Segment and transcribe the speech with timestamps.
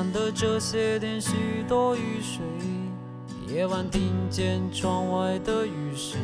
[0.00, 2.40] 难得这些天许多雨水，
[3.54, 6.18] 夜晚听见窗外的雨声。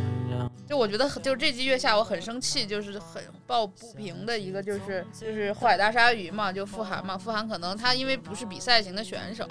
[0.66, 9.46] 就我觉得，就这季月下我很生气，就是很抱不平的一个，就是就是后海大鲨鱼嘛，就傅涵嘛，傅涵可能他因为不是比赛型的选手，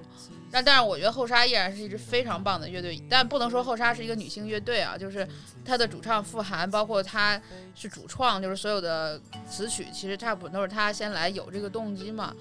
[0.50, 5.26] 但但是我觉得后沙依然是一支非常棒的乐队，但不能说后沙是一个女性乐队啊，就是
[5.64, 7.40] 他的主唱傅涵，包括他
[7.76, 12.34] 是主创，就是所有的词曲其实大部分都是他先来有这个动机嘛，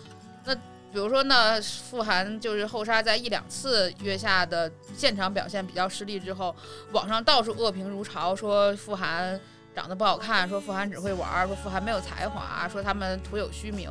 [0.47, 0.57] 那。
[0.95, 6.55] 比如说呢，傅涵就是后沙在一两次月下的现场表现比较失利之后，
[6.93, 9.39] 网上到处恶评如潮，说傅涵
[9.75, 13.91] 长得不好看，说傅涵只会玩，说傅涵没有才华，说他们徒有虚名，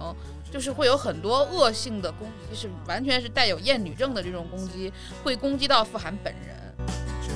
[0.50, 4.90] 就是会有很多恶性的攻击，是完全是带有厌女症的这种攻击，
[5.26, 6.56] 会攻击到傅涵本人。
[7.22, 7.34] 这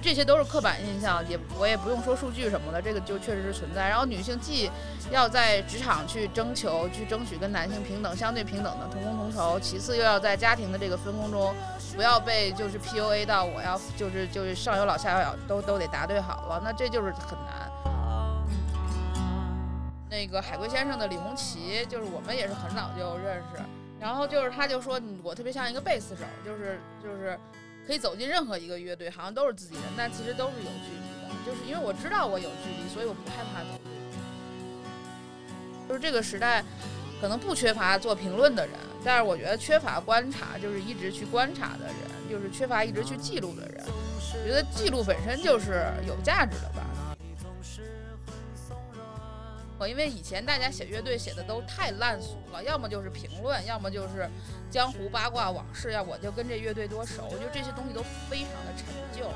[0.00, 3.88] 这些都是刻板印象，也我也不用说数据什么的，这个就确实是存在。
[3.88, 4.70] 然后女性既
[5.10, 11.54] 要在职场去征求、去争取跟男性平等、相对平等的同工同酬，其次又要在家庭的这个分工中，
[11.96, 17.70] 不要被就是 PUA 到我要就是就是上有老下有小都都得答对好了，那这就是很难。
[20.10, 23.60] 那个海龟先生的李红旗，就是我们也是很早就认识，
[24.00, 27.38] 然后就是他就说我特别像一个贝斯手，就是就是。
[27.88, 31.34] 可以走进任何一个乐队，好像都是自己人，但其实都是有距离的。
[31.46, 33.80] 就是因为我知道我有距离，所以我不害怕走。
[35.88, 36.62] 就是这个时代，
[37.18, 41.96] 可能不缺乏做评论的人，但是我觉得缺乏观察，就是一直去观察的人，
[42.28, 43.82] 就是缺乏一直去记录的人。
[43.86, 46.84] 我觉得记录本身就是有价值的吧。
[49.78, 54.28] 我因为以前大家写乐队写的都太烂俗了，要么就是评论，要么就是
[54.70, 59.26] 江湖八卦往事，呀我就跟这乐队多熟，我觉得这些东西都非常的陈旧。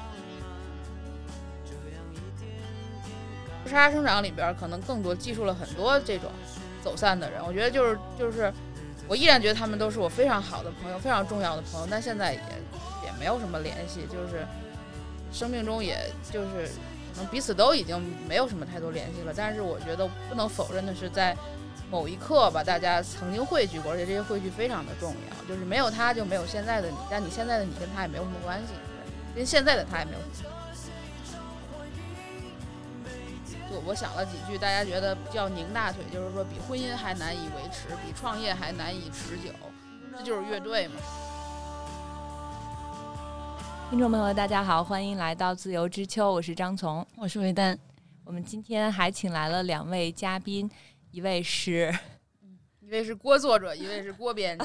[3.71, 6.31] 《沙沙生长》里边可能更多记述了很多这种
[6.83, 8.53] 走散的人，我觉得就是就是，
[9.09, 12.41] 我依然觉得他们都是我非常好的朋友，非常重要的朋友，但现在也
[13.05, 14.47] 也没有什么联系，就是
[15.33, 15.99] 生命中也
[16.31, 16.71] 就是。
[17.15, 21.37] 可能彼此都已经没有什么太多联系了，但是我觉得不能否认的是，在
[21.93, 25.45] 某一刻吧，大家曾经汇聚过，而且这些汇聚非常的重要。
[25.47, 28.73] 就是没有他，就没有现在的你，但你现在的你跟他也没有什么关系，
[29.37, 30.19] 跟现在的他也没有。
[30.33, 30.49] 什么
[33.71, 39.53] 就我想了几句，大家觉得叫拧大腿，就是说比婚姻还难以维持，比创业还难以持久，
[40.17, 40.95] 这就是乐队嘛。
[43.91, 47.79] 听众朋友，大家好，欢迎来到自由之秋，我是张从，我是魏丹。
[48.25, 50.71] 我们今天还请来了两位嘉宾，
[51.13, 51.95] 一位是，
[52.81, 54.65] 一位是郭作者， 一位是郭编辑。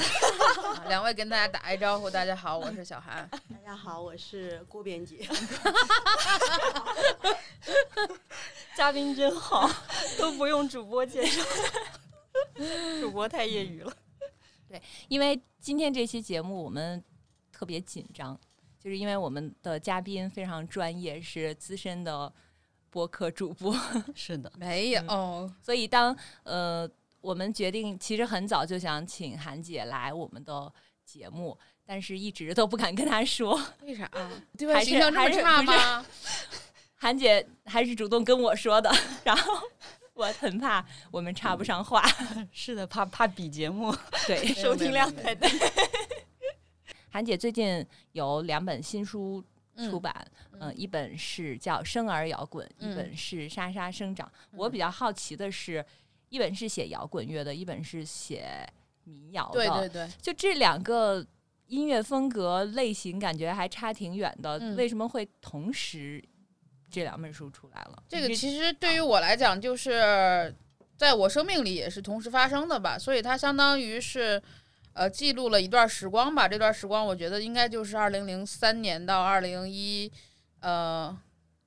[0.87, 3.29] 两位跟大家打一招呼，大家好，我是小韩。
[3.29, 5.27] 大家好，我是郭编辑。
[8.77, 9.69] 嘉宾真好，
[10.17, 11.43] 都不用主播介绍，
[13.01, 13.93] 主播太业余了。
[14.69, 17.03] 对，因为今天这期节目我们
[17.51, 18.39] 特别紧张。
[18.79, 22.33] 就是因为我们的嘉宾非常专业，是资深的
[22.89, 23.75] 播客主播。
[24.15, 25.51] 是的，没有。
[25.61, 26.89] 所以当呃
[27.21, 30.71] 我们决定，其实很早就想请韩姐来我们的
[31.05, 33.59] 节目，但是一直都不敢跟她说。
[33.81, 34.09] 为啥？
[34.73, 36.05] 还是还是差吗？
[36.95, 38.91] 韩姐还是主动跟我说的，
[39.23, 39.53] 然后
[40.13, 42.03] 我很怕我们插不上话。
[42.51, 45.47] 是的，怕怕比节目，对收听量太大。
[47.09, 49.43] 韩姐最近有两本新书
[49.77, 50.13] 出版，
[50.46, 54.27] 嗯，一本是叫《生而摇滚》，一本是《沙沙生长》。
[54.53, 55.85] 我比较好奇的是，
[56.29, 58.67] 一本是写摇滚乐的，一本是写
[59.03, 59.53] 民谣的。
[59.53, 61.25] 对对对，就这两个
[61.67, 64.57] 音乐风格类型，感觉还差挺远的。
[64.75, 66.23] 为什么会同时
[66.89, 68.03] 这两本书出来了？
[68.07, 70.55] 这个其实对于我来讲，就是
[70.95, 74.41] 在我生命里也是同时发生的吧，所以它相当于是。
[74.93, 76.47] 呃，记录了一段时光吧。
[76.47, 80.11] 这段时光，我觉得应该就是二零零三年到二零一，
[80.59, 81.15] 呃，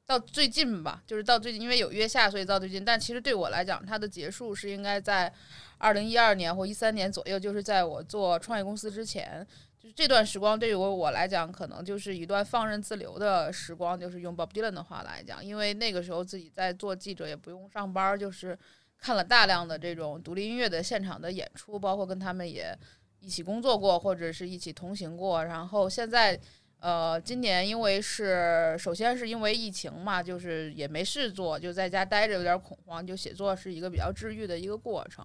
[0.05, 2.85] 到最近吧，就是到最近，因为有约下，所以到最近。
[2.85, 5.33] 但其实对我来讲，它的结束是应该在
[5.79, 9.47] 二零一二年或一三年左右，就是在我做创业公司之前。
[9.79, 18.59] 就是这段时光对于我我来讲，可能就是一段放任自流的时光，就是用 Bob Dylan 的话来讲，因为那个时候自己在做记者，也不用上班，就是
[18.99, 22.77] 看了大量的这种独立音乐的现场的演出，包括跟他们也。
[23.23, 25.45] 一起工作过，或者是一起同行过。
[25.45, 26.41] 然后现在，
[26.81, 35.25] 呃，今年因为是首先是因为疫情嘛，就是也没事做，就在家待着有点恐慌，就写作是一个比较治愈的一个过程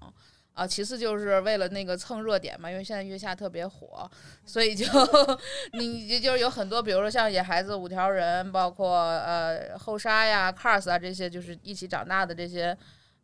[0.54, 0.68] 啊。
[0.68, 4.10] 其次就是为了那个蹭热点嘛，因为现在月下特别火，
[4.46, 4.86] 所以就
[5.74, 12.78] 你就是有很多，比如说像野孩子、五条人，包括呃后沙呀、Cars 啊这些，就是一起长大的这些。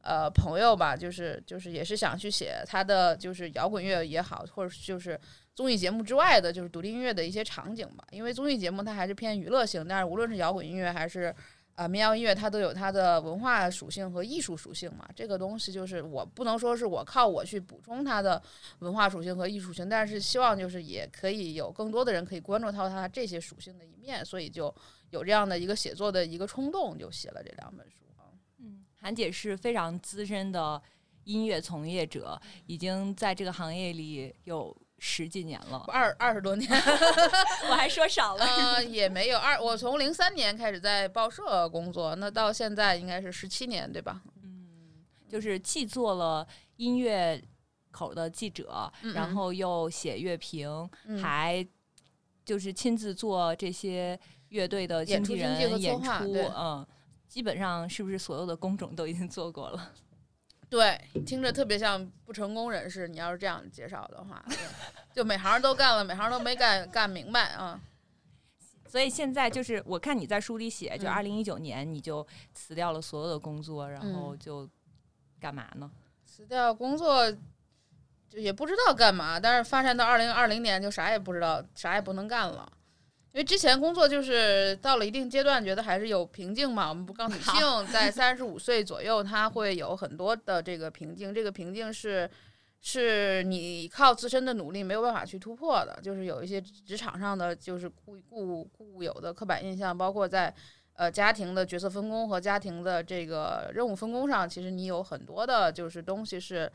[0.04, 5.16] 呃朋友吧，就是就是也是想去写他的就是摇滚乐也好，或者就是
[5.54, 8.06] 综艺节目之外的，就是独立音乐的一些场景吧。
[8.12, 11.34] 因为综艺节目它还是偏娱乐性，但是无论是摇滚音乐还是
[11.76, 15.08] 啊民谣音乐，它都有它的文化属性和艺术属性嘛。
[15.16, 18.42] 这个东西就是我不能说是我靠我去补充它的
[18.80, 24.74] 文化属性和艺术性，但是希望就是也可以有更多的人可以关注到它这些属性的一面，所以就
[25.10, 27.98] 有这样的一个写作的一个冲动，就写了这两本书。
[28.64, 30.82] 嗯，韩姐是非常资深的
[31.24, 35.84] 音乐从业者，已经在这个行业里有十几年了。
[35.88, 36.70] 二二十多年，
[37.70, 38.46] 我还说少了。
[38.46, 44.22] 呃，也没有二，我从零三年开始在报社工作，那到现在应该是十七年，对吧？
[44.44, 47.44] 嗯，就是既做了音乐
[47.90, 51.66] 口的记者，嗯嗯然后又写乐评，嗯还
[52.46, 54.18] 就是亲自做这些
[54.50, 56.86] 乐队的经纪人、演出，嗯，
[57.28, 59.92] 基本上是不是所有的工种都已经做过了？
[60.72, 63.06] 对，听着特别像不成功人士。
[63.06, 64.42] 你要是这样介绍的话，
[65.14, 67.78] 就每行都干了，每行都没干干明白啊。
[68.88, 74.70] 所以现在就是我看你在书里写，就嗯二零一九年你就辞掉了所有的工作，然后嗯就
[75.42, 75.92] 干嘛呢？
[76.26, 77.30] 辞掉工作，
[78.30, 82.72] 就也不知道干嘛，但是发展到二零二零年就啥也不知道，啥也不能干了。
[83.34, 86.90] 因为之前工作就是到了一定阶段，觉得还是有瓶颈嘛。
[86.90, 87.54] 我们不刚女性
[87.92, 92.30] 在三十五岁左右，她会有很多的这个瓶颈，这个瓶颈是
[92.82, 95.98] 是你靠自身的努力没有办法去突破的。
[96.04, 100.54] 就是有一些职场上的就是固固固有的刻板印象，包括在
[101.02, 106.72] 呃家庭的角色分工和家庭的这个任务分工上，其实你有很多的就是东西是，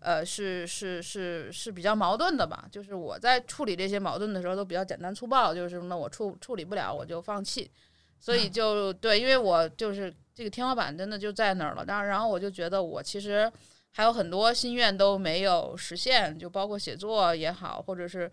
[0.00, 2.66] 呃，是是是是比较矛盾的吧。
[2.72, 7.70] 就是我在处理这些矛盾的时候都比较简单粗暴，就是那我处处理不了我就放弃，
[8.18, 11.84] 所以就对，因为我就是这个天花板真的就在那儿了。
[11.86, 13.48] 然然后我就觉得我其实
[13.92, 18.28] 还有很多心愿都没有实现，就包括写作也好，或者是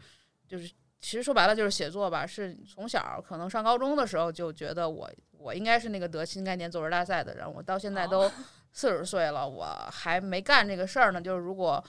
[0.48, 0.68] 就是
[1.00, 8.32] 其实说白了就是写作吧，是从小可能上高中的时候就觉得我我应该是那个得新概念作文大赛的人，我到现在都
[8.72, 11.22] 四十岁了，我还没干这个事儿呢。
[11.22, 11.84] 就是如果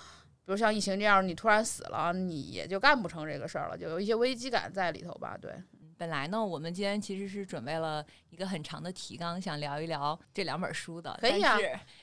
[0.45, 5.37] 比如像疫情这样，你突然死了，你也就干不成这个事儿了，就有一些危机感在里头吧。
[5.41, 5.51] 对，
[5.99, 11.19] 本来呢，我们今天其实是准备了一个很长的提纲，想聊一聊这两本书的。
[11.21, 11.59] 可以啊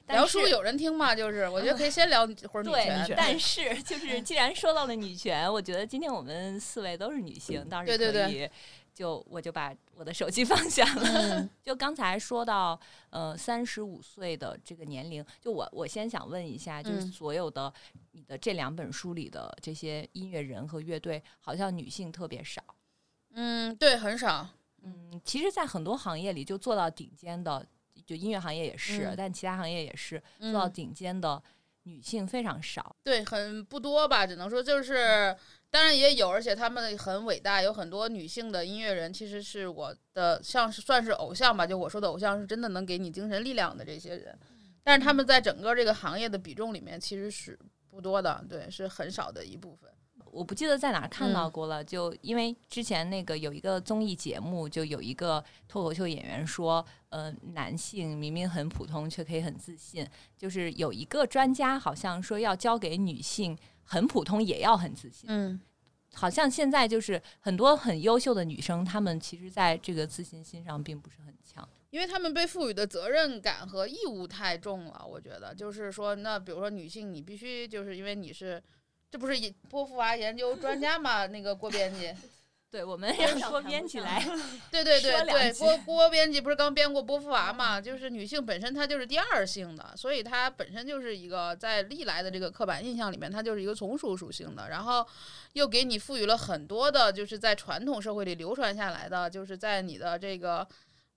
[0.05, 1.15] 但是聊书有人听吗？
[1.15, 8.49] 就是我觉得可以先聊会儿女对权，，但是就是既然说到了女权，我觉得今天我们四位都是女性，倒是对对可对以，
[8.93, 11.03] 就我就把我的手机放下了。
[11.03, 12.79] 嗯 就刚才说到，
[13.09, 17.73] 呃，三十五岁的这个年龄，就我我先想问一下，就是嗯所有的
[18.11, 22.61] 你的这两本书里的这些音乐人和乐队，好像女性特别少。
[23.33, 24.47] 嗯，对，很少。
[24.83, 27.65] 嗯，其实，在很多行业里，就做到顶尖的，
[28.05, 31.41] 就音乐行业也是，嗯但其他行业也是做到嗯，顶尖的
[31.83, 32.95] 女性非常少。
[33.01, 35.35] 对，很不多吧，只能说就是，
[35.73, 44.37] 当然也有，而且他们很伟大，有很多女性的音乐人，其实是我的像是算是偶像吧，就我说的偶像是真的能给你精神力量的这些人，
[44.83, 47.57] 但是他们在整个这个行业的比重里面其实是
[47.89, 49.89] 不多的，对，是很少的一部分。
[50.31, 60.07] 我不记得在哪儿看到嗯过了，就因为之前那个有一个综艺节目，就有一个脱口秀演员说，呃，男性明明很普通，却可以很自信。
[60.37, 65.25] 就是有一个专家好像说要教给女性很普通也要很自信。
[65.27, 65.59] 嗯，
[66.13, 71.67] 好像现在就是很多很优秀的女生，她们其实在这个自信心上并不是很强。
[71.89, 78.61] 因为她们被赋予的责任感和义务太重了，我觉得就是说，那比如说女性，你必须就是因为你是，
[79.11, 81.27] 这不是也波伏娃研究专家嘛？
[81.27, 82.11] 那个郭编辑，
[82.73, 84.19] 对，我们上让郭谈不上编起来。
[84.71, 87.79] 对对对对，郭郭编辑不是刚编过波伏娃嘛？
[87.79, 95.05] 就是女性本身她就是第二性的，所以她本身就是一个在历来的这个刻板印象里面，她就是一个从属属性的，然后
[95.51, 100.67] 又给你赋予了很多的，就是在传统社会里流传下来的，就是在你的这个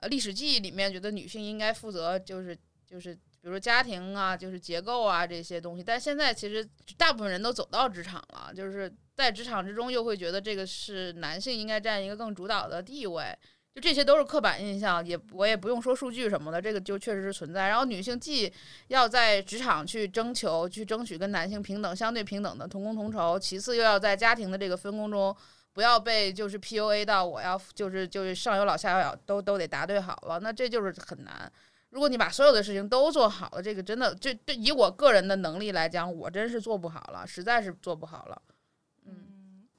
[0.01, 2.55] 呃历史记忆里面，觉得女性应该负责就是
[2.87, 3.19] 就是。
[3.43, 13.37] 比如说家庭啊，就是结构啊这些东西，但现在其实大部分人都走到职场了，就是在职场之中又会觉得这个是男性应该占一个更主导的地位，
[13.75, 17.69] 就这些都是刻板印象，也我也不用说数据什么的，这个就确实是存在。
[17.69, 18.53] 然后女性既
[18.89, 25.35] 要在职场去征求、去争取跟男性平等、相对平等的同工同酬，其次又要在家庭的这个分工中。
[25.73, 31.53] 不要被就是 PUA 到我要就是就是上有老下有小都都得答对好了，那这就是很难。
[31.91, 38.41] 如果你把所有的事情都做好了，这个真的就对以我个人的能力来讲，我真是做不好了，实在是做不好了。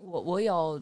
[0.08, 0.82] 嗯，我我有，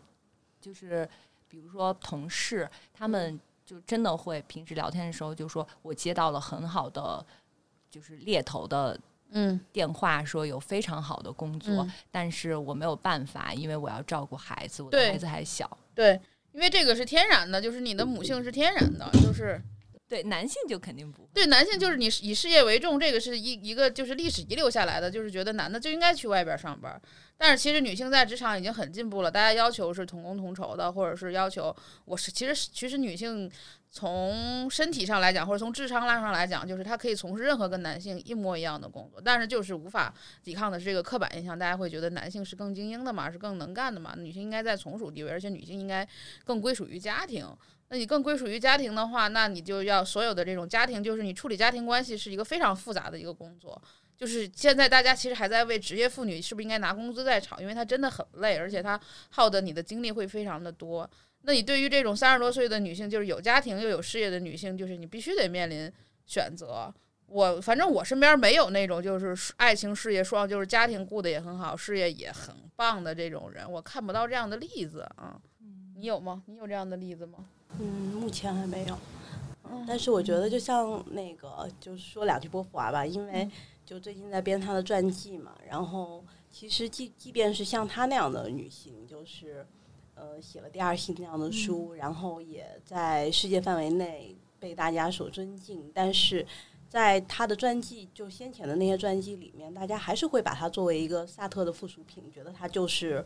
[0.62, 1.08] 就是
[1.48, 7.26] 比如说同事，他们就真的会平时聊天的时候就说，我接到了很好的。
[7.88, 15.78] 就是猎头的嗯电话，说有非常好的工作，嗯但是我没有办法，因为我要照顾孩子，我的孩子还小。
[15.94, 16.20] 对，
[16.52, 19.62] 因为这个是天然的，就是你的母性是天然的，就是
[20.08, 21.30] 对，男性就肯定不会。
[21.34, 27.02] 对男性就是你以事业为重，这个是一一个就是历史遗留下来的，就是觉得男的就应该去外边上班。
[27.38, 33.52] 但是其实女性在职场已经很进步了，大家要求是同工同酬的，或者是要求我是其实其实女性
[33.90, 46.08] 从身体上来讲，或者从智商上来讲，就是她可以从事任何跟男性一模一样的工作，但是就是无法抵抗的是这个刻板印象，大家会觉得男性是更精英的嘛，是更能干的嘛，女性应该在从属地位，而且女性应该
[46.46, 47.46] 更归属于家庭。
[47.90, 53.80] 那你更归属于家庭的话，那你就要所有的这种家庭，就是你处理家庭关系是一个非常复杂的一个工作。
[54.18, 59.00] 就是现在大家其实还在为职业妇女是不是应该拿工资在吵，因为她真的很累，而且她
[59.30, 61.10] 耗的你的精力会非常的多。
[61.42, 65.92] 那你对于这种三十多岁的女性，就是有家庭又有事业的女性，就是你必须得面临
[66.26, 66.92] 选择。
[67.28, 75.40] 我反正我身边没有那种就是爱情事业双，就是家庭顾得也很好，事业也很棒的这种人，我看不到这样的例子啊。
[75.98, 76.42] 你有吗？
[76.48, 77.46] 你有这样的例子吗？
[77.80, 77.86] 嗯，
[78.20, 78.98] 目前还没有。
[79.70, 83.50] 嗯，但是我觉得就像那个，就是说两句波伏娃吧，因为
[83.86, 89.66] 就最近在编她的传记嘛，然后其实即即便是像她那样的女性，就是
[90.14, 96.46] 呃写了《第二性》那样的书，然后也在世界范围内被大家所尊敬，但是
[96.88, 103.26] 在她的传记就先前的那些传记里面，大家还是会把她作为一个萨特的附属品，觉得她就是。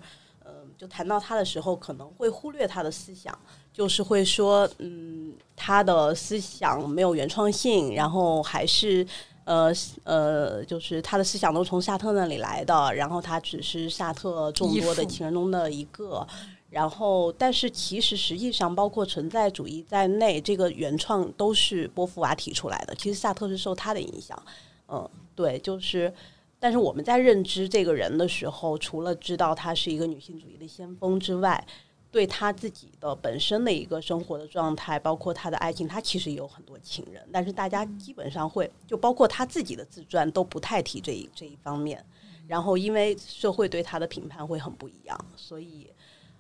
[0.50, 3.38] 呃，就谈到他的时候，可能会忽略他的思想，
[3.72, 9.06] 就是会说，嗯，他的思想没有原创性，然后还是，
[9.44, 9.72] 呃
[10.04, 16.26] 呃，就是他的思想都从萨特那里来的，然后他只是萨特众多的情人中的一个，
[16.72, 22.96] 然后，但是其实实际上，包括存在主义在内，这个原创都是波伏娃提出来的。
[22.96, 24.42] 其实萨特是受他的影响，
[24.88, 26.12] 嗯，对，就是。
[26.60, 31.66] 但是我们在认知这个人的时候，除了知道她是一个女性主义的先锋之外，
[32.12, 42.04] 对她自己的本身的一个生活的状态，包括她的爱情，她其实也有很多情人，但是大家基本上会就包括她自己的自传都不太提这一这一方面。
[42.48, 45.88] 然后因为社会对她的评判会很不一样，所以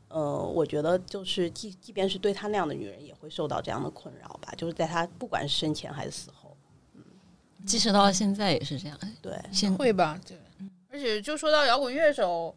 [0.07, 6.48] 呃，我觉得就是即即便是对她那样的女人，也会受到这样的困扰吧，就是在她不管是生前还是死后，
[7.65, 8.99] 即使到现在也是这样。
[9.21, 9.33] 对。
[9.51, 10.37] 现会吧，对。
[10.91, 12.55] 而且就说到摇滚乐手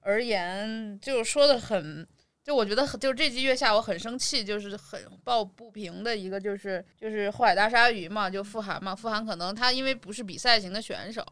[0.00, 2.06] 而言，就说的很，
[2.44, 11.26] 就我觉得很就是这季月下我很生气，就是很抱不平的一个就是就是后海大鲨鱼嘛，就傅涵嘛，傅涵可能他因为不是比赛型的选手。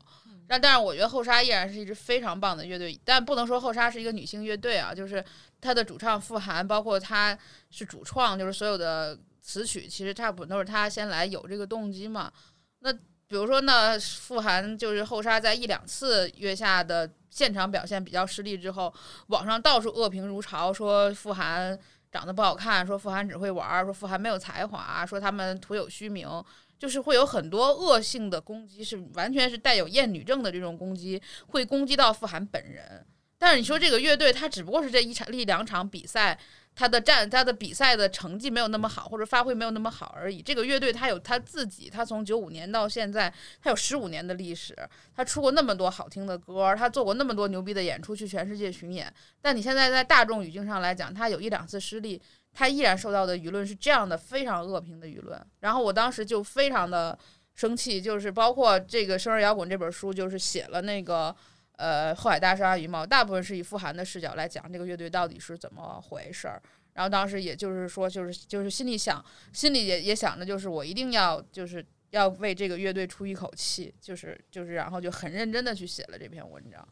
[0.48, 5.24] 但但是我觉得后沙依然是一支非常棒的乐队，但不能说后沙是一个女性乐队啊，就是
[5.60, 7.38] 她的主唱傅涵，包括她
[7.70, 12.32] 是主创，就是所有的词曲其实大部分都是她先来有这个动机嘛。
[12.80, 12.92] 那
[13.30, 18.92] 比如说呢，傅涵就是后沙在一两次月下的现场表现比较失利之后，
[19.28, 21.78] 网上到处恶评如潮，说傅涵
[22.10, 26.28] 长得不好看，说傅涵只会玩，说傅涵没有才华，说他们徒有虚名，
[26.76, 33.06] 就是会有很多恶性的攻击，是完全是带有厌女症的这种攻击，会攻击到傅涵本人。
[33.38, 36.36] 但是你说这个乐队，他只不过是这一场一两场比赛。
[36.74, 40.40] 他的战，他的比赛的成绩没有那么好，或者发挥没有那么好而已。
[40.40, 44.74] 这个乐队他有他自己，他从九五年到现在，他有十五年的历史，
[45.14, 49.12] 他出过那么多好听的歌，他做过那么多牛逼的演出，去全世界巡演。
[49.42, 52.20] 但你现在在大众语境上来讲，他有一两次失利，
[52.52, 55.38] 他依然受到的舆论是这样的非常恶评的舆论。
[55.58, 57.18] 然后我当时就非常的
[57.54, 61.34] 生气，就是包括这个《生日摇滚》这本书，就是写了那个。
[61.80, 66.60] 呃，后海大鲨鱼嘛，大部分是以傅涵的视角来讲这个乐队到底是怎么回事儿。
[66.92, 76.86] 然后当时也就是说，就是就是心里想，心里也也想着，就是我一定要就是要为这个乐队出一口气，就是就是，然后就很认真的去写了这篇文章。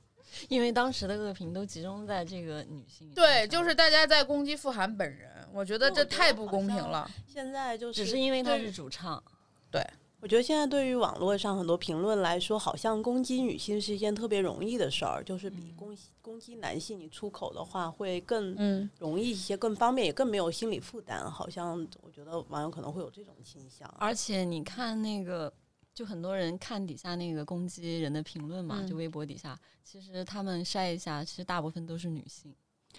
[0.49, 7.11] 因为当时的恶评都集中在这个女性，对，就是大家在攻击傅涵本人，我觉得这太不公平了。
[7.27, 9.23] 现在就是只是因为她是主唱，
[9.71, 9.83] 对。
[10.21, 21.31] 我觉得现在对于网络上很多评论来说，好像攻击女性是一件特别容易的事儿，就是比攻攻击男性，你出口的话会更容易一些，更方便，也更没有心理负担。
[21.31, 23.89] 好像我觉得网友可能会有这种倾向。
[23.99, 25.53] 而且你看那个，
[25.95, 32.53] 就很多人看底下那个攻击人的评论嘛，就微博底下，其实他们晒一下，其实大部分都是女性。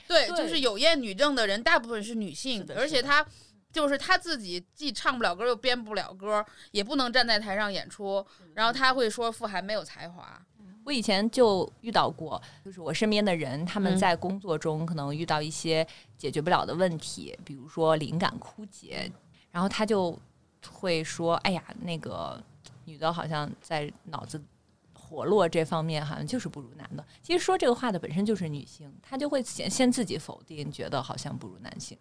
[0.08, 3.28] 对，就是有厌女症的人，大部分是女性，而且她。
[3.72, 10.42] 就是他自己既唱不了歌又编不了歌，也不能站在台上演出，然后他会说傅涵没有才华。
[10.86, 15.86] 我以前就遇到过，就是我身边的人，他们在工作中可能遇到一些
[16.18, 19.12] 解决不了的问题，比如说灵感枯竭，
[19.52, 20.18] 然后他就
[20.72, 22.42] 会说：“哎呀，那个
[22.86, 24.42] 女的好像在脑子
[24.94, 27.06] 活络这方面好像就是不如男的。
[27.22, 31.96] 其实说这个话的本身就是女性，她就会先先自己否定，觉得好像不如男性。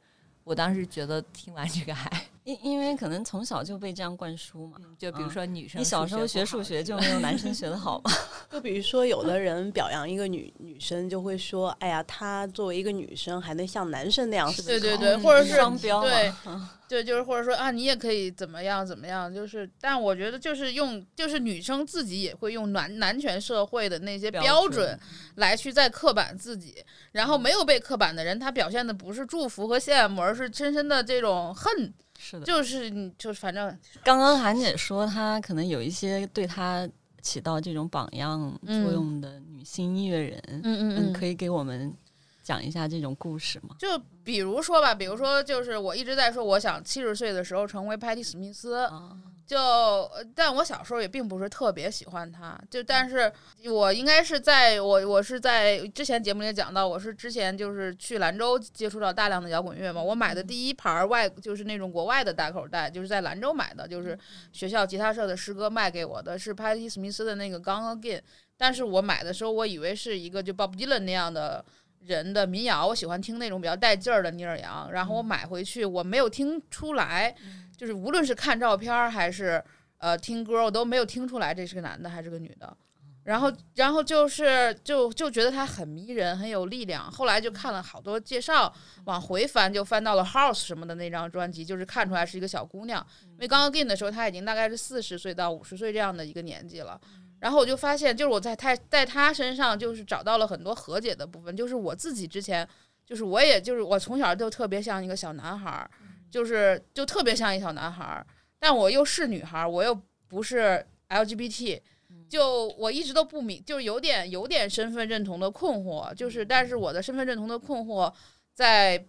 [0.48, 2.10] 我当时觉得听完这个还，
[2.48, 8.10] 因因为可能从小就被这样灌输嘛，就比如说女生，你小时候学数学就没有男生学的好吗？
[8.50, 16.32] 就比如说，有的人表扬一个女女生，就会说：“哎呀，她作为一个女生，还能像男生那样思考。”对对对，或者是双标对
[16.88, 25.00] 对，就是或者说啊，你也可以怎么样怎么样，就是，但我觉得就是用，就是女生自己也会用男男权社会的那些标准标准
[25.34, 36.86] 来去在刻板自己，然后没有被刻板的人，他表现的不是祝福和羡慕，而是深深的这种恨，是的，就是你就是反正刚刚韩姐说她可能有一些对她
[37.22, 41.94] 起到这种榜样作嗯用的女性音乐人，嗯嗯，可以给我们
[42.42, 43.76] 讲一下这种故事吗？
[43.78, 49.16] 就比如说吧，比如说就是我一直在说，我想七十岁的时候成为派蒂·史密斯，啊，
[49.48, 53.32] 就，呃但我小时候也并不是特别喜欢他，就但是
[53.64, 64.18] 我应该是在我我是在之前节目里讲到，我是之前就是去兰州接触到大量的摇滚乐嘛，我买的第一盘外就是那种国外的大口袋，就是在兰州买的，就是
[64.52, 68.18] 学校吉他社的师哥卖给我的，是派蒂·史密斯的那个《Gone Again》，
[68.58, 71.64] 但是我买的时候我以为是一个就 Bob Dylan 那样的。
[72.00, 77.34] 人的民谣，我喜欢听那种比较带劲儿的尼尔杨，然后我买回去，我没有听出来，
[77.76, 79.62] 就是无论是看照片还是
[79.98, 82.76] 呃听歌，我都没有听出来这是个男的还是个女的。
[83.24, 87.10] 然后，然后就是就就觉得他很迷人，很有力量。
[87.10, 88.72] 后来就看了好多介绍，
[89.04, 93.06] 往回翻就翻到了《House》什么的那张专辑，就是看出来是一个小姑娘。
[93.32, 96.98] 因为刚刚 in 的时候，她已经大概是四十岁到五十岁这样的一个年纪了。
[97.40, 102.68] 然后我就发现，就是我在他在他身上就是找到了很多和解的部分，就是我自己之前
[103.06, 105.90] 就是我也就是我从小就特别像一个小男孩儿，
[106.30, 108.26] 就是就特别像一小男孩儿，
[108.58, 111.80] 但我又是女孩儿，我又不是 LGBT，
[112.28, 118.12] 就我一直都不明，就是有点有点身份认同的困惑，就是但是我的身份认同的困惑
[118.52, 119.06] 在。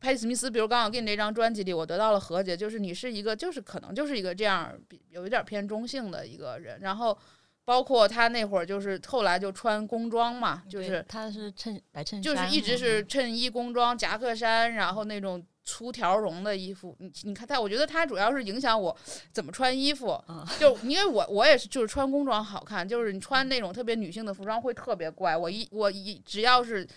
[0.00, 7.18] 派蒂·史密斯，比如刚刚给你这张专辑里，我得到了和解，就是你是一个，就是可能就是一个这样比有一点偏中性的一个人，然后
[7.68, 16.96] 包括他那会儿就是后来就穿工装嘛，就是他是衬白衬衫，就是一直是衬衣、工装、夹克衫，然后那种粗条绒的衣服。
[16.98, 18.96] 你你看他，我觉得他主要是影响我
[19.32, 20.18] 怎么穿衣服。
[20.28, 25.36] 嗯就因为我我也是，就是穿工装好看，就是你穿那种特别女性的服装会特别怪。
[25.36, 26.88] 我一我一只要是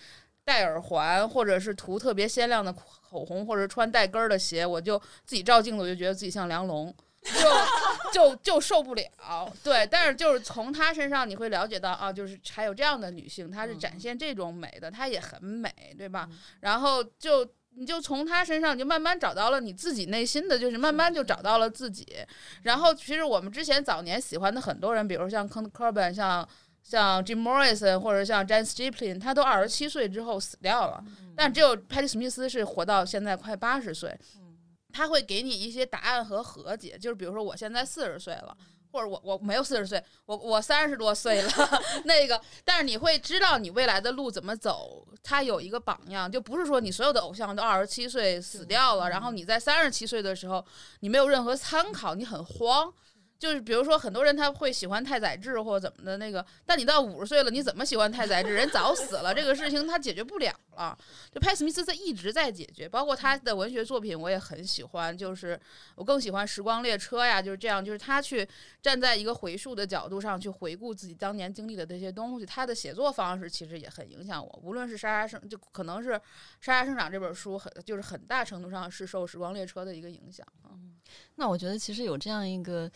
[0.45, 6.95] 戴耳环，或者是涂特别鲜亮的口红，或者穿带跟儿的鞋，我就自己照镜子，我就觉得自己像梁龙。
[7.23, 16.27] 就就就受不了，对，但是就是从她身上你会了解到啊，就是还有这样的女性，她是展现这种美的，她也很美，对吧？
[16.61, 22.05] 然后就你就从她身上你就慢慢找到了你自己内心的，就是慢慢就找到了自己。
[22.63, 26.47] 然后其实我们之前早年喜欢的很多人，比如像 Kurt Cobain，像
[26.81, 31.03] 像 Jim Morrison 或者像 Janis Joplin，他都二十七岁之后死掉了，
[31.35, 34.17] 但只有 Patti Smith 是活到现在快八十岁。
[34.91, 38.55] 他会给你一些答案和和解，就是比如说我现在四十岁了，
[38.91, 41.51] 或者我我没有四十岁，我我三十多岁了，
[42.05, 50.65] 那个，但是你会知道你未来的路怎么走，他有一个榜样，就不是说你所有的偶像都二十七岁死掉了，然后你在三十七岁的时候
[50.99, 52.93] 你没有任何参考，你很慌。
[53.39, 58.53] 就是比如说，很多人他会喜欢太宰治或者怎么的那个，但你到五十岁了，你怎么喜欢太宰治？
[58.53, 60.97] 人早死了，这个事情他解决不了了。
[61.31, 65.59] 就派史密斯他一直在解决，包括他的文学作品我也很喜欢，就是
[65.95, 68.47] 我更喜欢《时光列车》呀，就是这样，就是他去
[68.81, 74.59] 站在一个回溯的角度上去回顾自己当年经历的这些东西，他的写作方式其实也很影响我。
[74.63, 76.09] 无论是莎莎生，就可能是
[76.59, 80.71] 《莎莎生长》这本书很就是很大程度上是受《时光列车》的一个影响啊。
[81.35, 82.89] 那我觉得其实有这样一个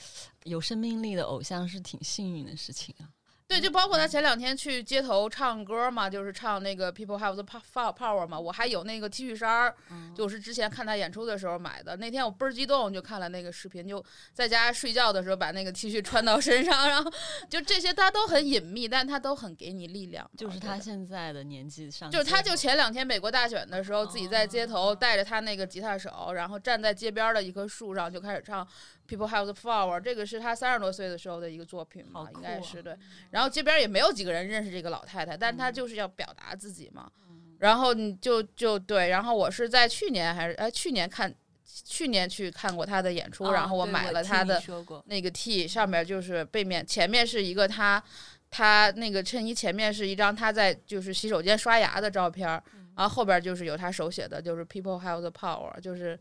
[0.44, 3.10] 有生命力的偶像是挺幸运的事情啊。
[3.48, 9.76] 对，就包括他前两天去街头唱歌嘛，就是唱那个 People Have the Pow- Power 嘛，我还有那个 T 恤衫儿，
[10.16, 11.96] 就是之前看他演出的时候买的。
[11.98, 14.04] 那天我倍儿激动，就看了那个视频，就
[14.34, 17.12] 在家睡觉的时候把那个 T 恤穿到身上，然后
[17.48, 20.28] 就这些他都很隐秘，但他都很给你力量。
[20.36, 28.68] 就是他现在的年纪上，就是他，就前两天美国大选的时候，自己在街头带着他那个吉他手，然后站在街边的一棵树上就开始唱
[29.08, 32.96] People Have the Power，这个是他三十多岁的时候的一个作品嘛，应该啊是对。
[33.32, 37.12] 然后这边也没有几个人认识这个老太太，但她就是要表达自己嘛。
[37.30, 44.62] 嗯然后你就就对，然后我是在去年还是哎去年看，去年去看过她的演出，然后我买了她的
[45.06, 48.04] 那个 T 上面就是背面，前面是一个她。
[48.52, 52.64] 她那个衬衣前面是一张她在就是洗手间刷牙的照片儿，
[52.96, 56.18] 然后后边就是有她手写的，就是 People have the power，就是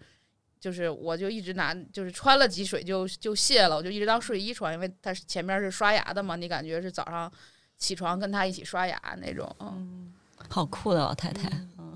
[0.64, 7.30] 就是我就一直拿，就是穿了几水就就卸了，我就一直当睡衣穿，因为它是前面是刷牙的嘛，你感觉是早上
[7.76, 9.46] 起床跟他一起刷牙那种。
[9.60, 10.10] 嗯，
[10.48, 11.50] 好酷的老太太。
[11.76, 11.94] 嗯，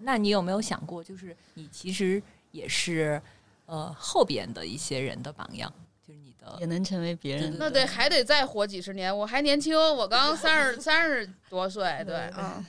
[0.00, 3.20] 那你有没有想过，就是你其实也是
[3.66, 5.70] 呃后边的一些人的榜样，
[6.06, 7.58] 就是你的也能成为别人的。
[7.58, 12.64] 那得还得再活几十年，我还年轻，我刚三十三十多岁，对，嗯。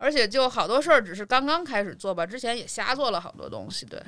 [0.00, 3.84] 而且就好多事儿，只是刚刚开始做吧，之前也瞎做了好多东西。
[3.84, 4.00] 对，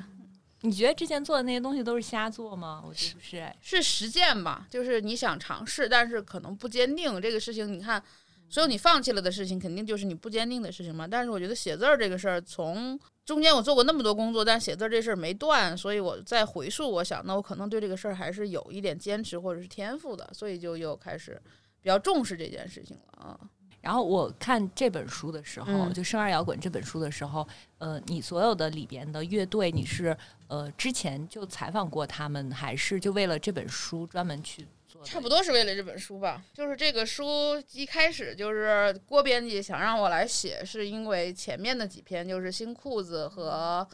[0.61, 2.83] 你觉得之前做的那些东西都是瞎做吗？
[2.85, 7.19] 我觉得不是，是实践吧，就是你想尝试，但是可能不坚定。
[7.19, 8.01] 这个事情，你看，
[8.47, 11.07] 所有你放弃了的事情，肯定就是你不坚定的事情嘛。
[11.07, 21.41] 但是我觉得写字儿这个事儿，从中间我做过那么多工作，但写字儿这事儿没断，所以我再回溯，我想，那我可能对这个事儿还是有一点坚持或者是天赋的，所以就又开始
[21.81, 23.39] 比较重视这件事情了啊。
[23.81, 27.47] 然后我看这本书的时候，就《生而摇滚》这本书的时候，
[27.79, 30.15] 呃，你所有的里边的乐队，你是
[30.47, 35.03] 呃之前就采访过他们，还是就为了这本书专门去做？
[35.03, 36.43] 差不多是为了这本书吧。
[36.53, 43.87] 就是这个书一开始就是郭编辑想让我来写，是因为前面的几篇就是新裤子和。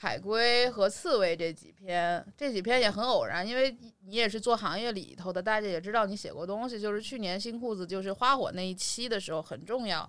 [0.00, 6.80] 海龟和刺猬这几篇，这几篇也很偶然，因为你也是做行业里头的，大家也知道你写过东西。
[6.80, 10.08] 就是去年新裤子就是花火那一期的时候很重要，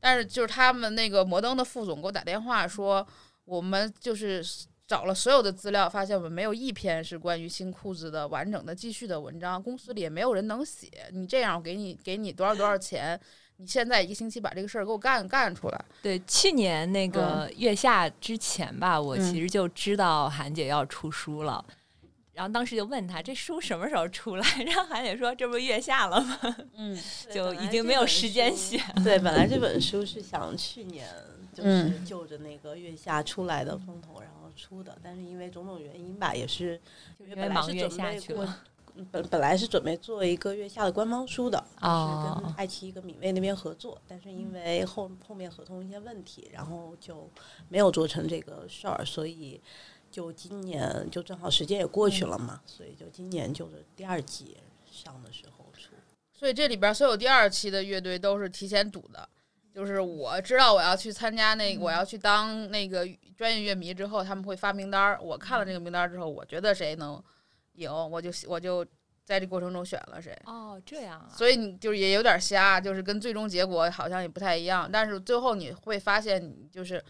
[0.00, 3.06] 但是就是他们那个摩登的副总给我打电话说，
[3.44, 4.44] 我们就是
[4.84, 10.90] 找了所有的资料，发现我们没有一篇是关于新裤子的完整的继续的文章，公司里也没有人能写。
[11.12, 13.20] 你这样，我给你给你多少多少钱？
[13.60, 15.84] 你现在一个星期把这个事儿给我干干出来。
[16.02, 21.62] 对，去年那个月下之前吧，我其实就知道韩姐要出书了，
[22.32, 26.56] 然后当时就问她这书什么时候出来， 然后韩姐说这不月下了吗？
[26.74, 26.98] 嗯，
[27.30, 28.80] 就已经没有时间写。
[29.04, 31.06] 对，本来这本书是想去年
[31.52, 36.80] 就是就着那个月下出来的风头然后出的，但是因为种种原因吧，也是
[37.18, 38.62] 因为忙月下去了。
[39.10, 47.28] 本本来是准备做一个月下的官方书的，是跟爱奇艺跟米未那边合作，但是因为后后面合同一些问题，然后就
[47.68, 49.60] 没有做成这个事儿，所以
[50.10, 54.56] 就今年就正好时间也过去了嘛，所以就今年就是第二季
[54.90, 55.94] 上的时候出。
[56.32, 59.28] 所以这里边所有第二期的乐队都是提前赌的，
[59.74, 67.22] 就是我知道我要去参加那我要去当那个专业乐迷之后，他们会发名单儿，我看了这个名单之后，我觉得谁能。
[67.80, 68.86] 赢，我就我就
[69.24, 70.36] 在这过程中选了谁。
[70.44, 71.28] 哦，这样啊。
[71.30, 74.88] 所以你就是也有点瞎，就是跟最终结果好像也不太一样。
[74.90, 77.02] 但是最后你会发现，你就是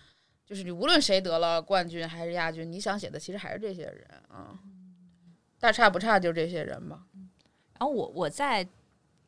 [0.47, 4.59] 就是你无论谁得了冠军还是亚军，你想写的其实还是这些人啊。
[5.59, 7.05] 大差不差就这些人吧。
[7.79, 8.67] 然后我我在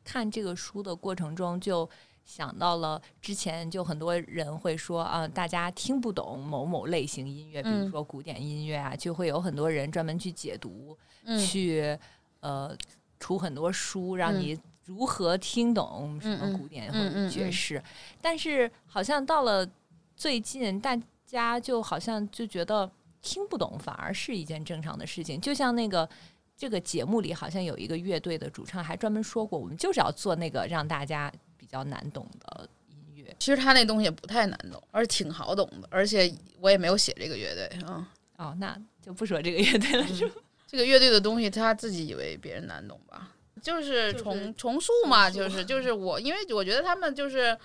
[0.03, 1.89] 看这个书的过程中就。
[2.25, 10.97] 想到了之前就很多人会说啊，大家听不懂某某类型音乐，比如说古典音乐啊，就会有很多人专门去解读，
[11.37, 11.97] 去
[12.39, 12.75] 呃
[13.19, 17.83] 出很多书，让你如何听懂什么古典或者爵士。
[18.21, 19.69] 但是好像到了
[20.15, 22.89] 最近，大家就好像就觉得
[23.21, 25.39] 听不懂反而是一件正常的事情。
[25.41, 26.09] 就像那个
[26.55, 31.31] 这个节目里，好像有一个乐队的主唱还专门说过，我们就是要做那个让大家。
[31.73, 35.87] 比较难懂的音乐，其实他那东西也不太难懂，而且挺好懂的。
[35.89, 38.07] 而且我也没有写这个乐队啊。
[38.37, 40.35] 哦，那就不说这个乐队了，是吧？
[40.69, 43.31] 这个乐队的东西，他自己以为别人难懂吧？
[43.59, 47.57] 就是重重塑嘛，就是 就是我，因为我觉得他们就是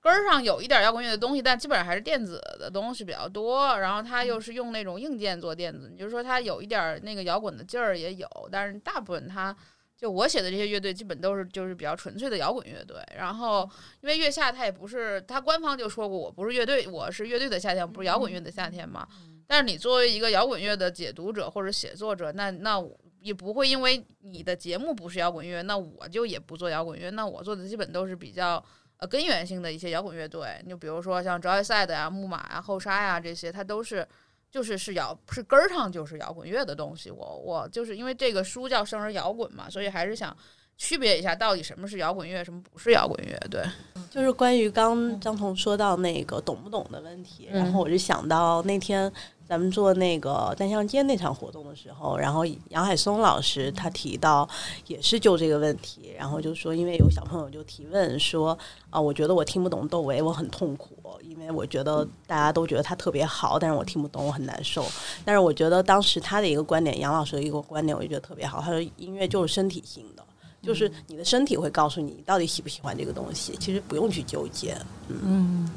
[0.00, 3.76] 根儿上有一点摇滚乐的东西，但基本上还是电子的东西比较多。
[3.80, 9.56] 然后他又是用那种硬件做电子，你就说他有一点那个摇滚的劲儿也有，但是大部分他。
[10.00, 12.96] 就我写的这些乐队，基本都是就是比较纯粹的摇滚乐队。
[13.18, 13.68] 然后，
[14.00, 19.06] 因为月下他也不是，他官方就说过我不是乐队，我是乐队的夏天，不是摇滚乐的夏天嘛。
[19.46, 22.82] 但是你作为一个摇滚乐的解读者或者写作者，那那
[23.20, 27.10] 也不会因为你的节目不是摇滚乐，那我就也不做摇滚乐。
[27.10, 28.64] 那我做的基本都是比较
[28.96, 30.58] 呃根源性的一些摇滚乐队。
[30.64, 34.08] 你就比如说像 Joyside 呀、木马呀、后沙呀这些，它都是。
[34.50, 40.36] 就是是摇是根儿上就是摇滚乐的东西，我我就是因为这个书叫《生而摇滚》嘛，所以还是想
[40.76, 43.38] 区别一下到底什么是摇滚乐，什么不是摇滚乐。
[43.50, 43.62] 对，
[44.10, 49.10] 就是关于刚张彤说到那个懂不懂的问题，然后我就想到那天。
[49.50, 54.48] 咱们做那个单向街那场活动的时候，然后杨海松老师他提到
[54.86, 58.56] 也是就这个问题，然后就说因为有小朋友就提问说
[58.90, 64.86] 啊，我觉得我听不懂窦唯，我很痛苦，因为我觉得大家都觉得他特别好，但是我听不懂，我很难受。
[65.24, 68.60] 但是我觉得当时他的一个观点，杨老师的一个观点，我就觉得特别好。
[68.60, 70.24] 他说音乐就是身体性的，
[70.62, 74.76] 就是你的身体会告诉你你到底喜不喜欢这个东西，其实不用去纠结。
[75.08, 75.68] 嗯，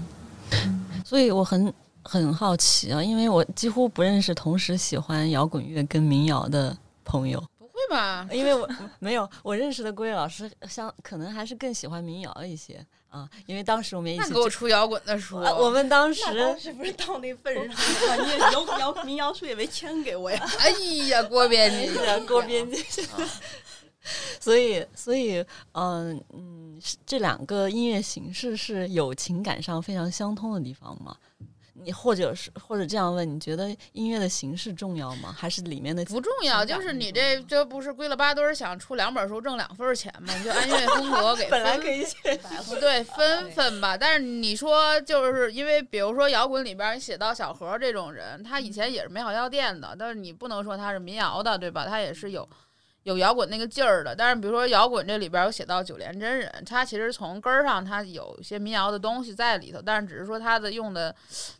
[1.03, 1.73] 所以我很。
[2.03, 7.41] 很好奇啊，因为我几乎不认识同时喜欢摇滚乐跟民谣的朋友。
[7.57, 8.27] 不会吧？
[8.31, 13.27] 因为我 没有我认识的郭跃老师，像可能还是更喜欢民谣一些啊。
[13.45, 18.23] 因为当时我们一起给我出摇滚的书，啊我们当时那当时不是到那份上了吗？
[18.25, 20.45] 你也摇摇民谣书也没签给我呀。
[20.59, 20.69] 哎
[21.07, 21.91] 呀，郭编辑，
[22.27, 22.83] 郭编辑。
[24.39, 31.15] 所以，所以，嗯嗯，是这两个音乐形式是有情感上非常相通的地方吗？
[31.73, 35.35] 你或者是或者这样问，你觉得音乐的形式重要吗？
[35.35, 36.63] 还是里面的不重要？
[36.63, 40.33] 就是你这这不是归了八堆儿想出两本书挣两份儿钱吗？
[40.37, 42.15] 你就按音乐风格给 本来可以写
[42.79, 43.97] 对分分吧。
[43.97, 51.85] 但是你说就是因为比如说摇滚里边写到小何这种人，他以前也是美好药店的，但是你不能说他是民谣的，对吧？
[51.85, 52.47] 他也是有。
[53.03, 61.13] 有摇滚那个劲儿的，但是比如说摇滚这里边有写到九连真人，他其实从根儿上他有一些民谣的东西在里头，但是只是说他的用的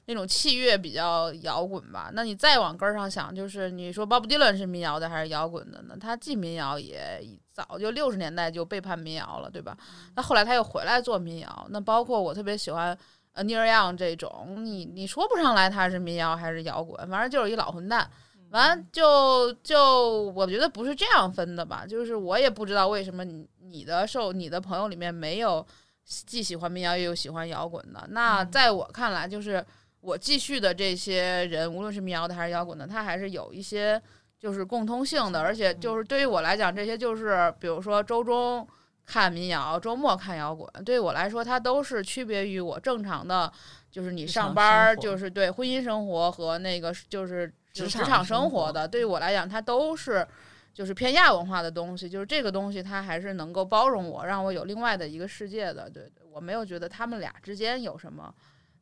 [0.05, 2.09] 那种器乐比较摇滚吧。
[2.13, 5.97] 那你再往根儿上想，就是你说鲍勃迪伦是民谣的还是摇滚的呢？
[5.99, 9.77] 他既民谣也早就六十年代就背叛民谣了，对吧？
[10.15, 12.97] 那后来他又回来做民谣，那包括我特别喜欢
[13.33, 18.09] 呃 Neil Young 这种，你你说不上来他是民谣还是摇滚，反正就是一老混蛋。
[18.53, 25.65] 完就就我觉得不是这样分的吧，就是我也不知道为什么你你的受你的朋友里面没有
[26.05, 28.05] 既喜欢民谣又喜欢摇滚的。
[28.09, 29.65] 那在我看来，就是
[30.01, 33.99] 我继续的这些人，无论是民谣的还是摇滚的，他还是有一些
[34.37, 38.67] 就是共通性的，而且就是对于我来讲，这些就是比如说周中
[39.05, 43.51] 看民谣，周末看摇滚，对于我来说，它都是区别于我正常的，
[43.89, 50.25] 就是你上班儿就是对婚姻生活和那个就是职职场场生活的，对于我来讲，它都是
[50.73, 55.89] 就是偏亚文化的东西，就是这个东西它还是能够包容我，让我有另外的一个世界的。
[55.89, 58.33] 对，对我没有觉得他们俩之间有什么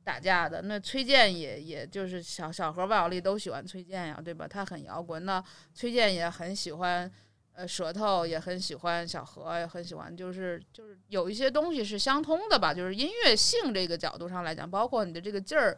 [0.04, 0.62] 打架的。
[0.62, 4.47] 那崔健也也就是小小何万晓利都喜欢崔健呀，对吧？
[4.47, 7.12] 他很摇滚，那崔健也很喜欢。
[7.54, 15.77] 呃，舌头也很喜欢小何，也很喜欢，就是就是有一些东西是相通的吧，就是音乐性这个角度上来讲，包括你的这个劲儿，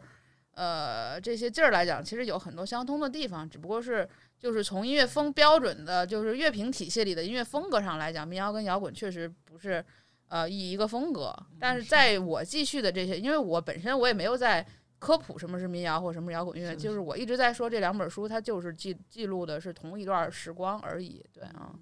[0.54, 9.84] 呃，这些劲儿来讲，其实有很多相通的地方，只不过是就是从音乐风标准的，就是乐评体系里的音乐风格上来讲，民谣跟摇滚确实不是
[10.28, 11.34] 呃一一个风格。
[11.58, 14.64] 但是在我继续的这些，因为我本身我也没有在
[14.98, 21.24] 科普什么是民谣或什么是摇滚乐，是就是我一直在说这两本书，它就是记记录的是同一段时光而已。
[21.32, 21.74] 对啊，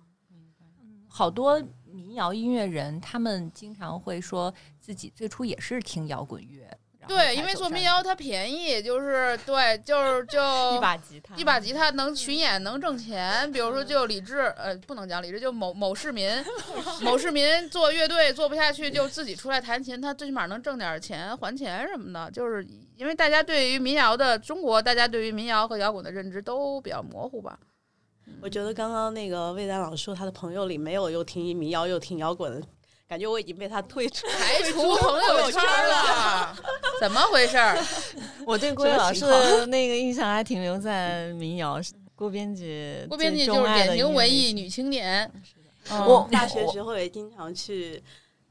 [1.09, 6.69] 好多民谣音乐人，他们经常会说自己最初也是听摇滚乐。
[7.09, 10.41] 对，因为做民谣它便宜，就是对，就是就
[10.77, 16.31] 一把吉他，一把吉他能巡演能挣钱，比如说就李志，呃，不能讲李志，就某 某市民，
[17.03, 22.31] 某市民做乐队做不下去，就自己出来弹琴，他最起码能挣点钱还钱什么的。
[22.31, 27.59] 就是因为大家对于民谣的中国，大家对于民谣和摇滚的认知都比较模糊吧。
[28.41, 32.67] 我觉得刚刚那个魏丹老师说他的朋友里没有又听民谣又听摇滚的，
[33.09, 36.57] 感觉我已经被他退出排除朋友圈了，
[37.03, 37.77] 怎么回事儿？
[38.47, 41.81] 我对郭跃老师的那个印象还停留在民谣。
[42.15, 45.29] 郭编辑， 郭编辑就是典型文艺女青年。
[45.91, 48.01] 嗯我大学时候也经常去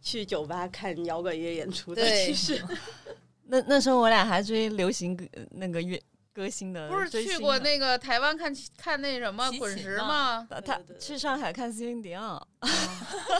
[0.02, 2.02] 去酒吧看摇滚乐演出的。
[2.02, 2.62] 对其实
[3.48, 5.98] 那那时候我俩还追流行歌那个乐
[6.34, 10.48] 歌星的，不是去过那个台湾看看那什么滚石吗？
[10.66, 12.42] 他去上海看斯林迪奥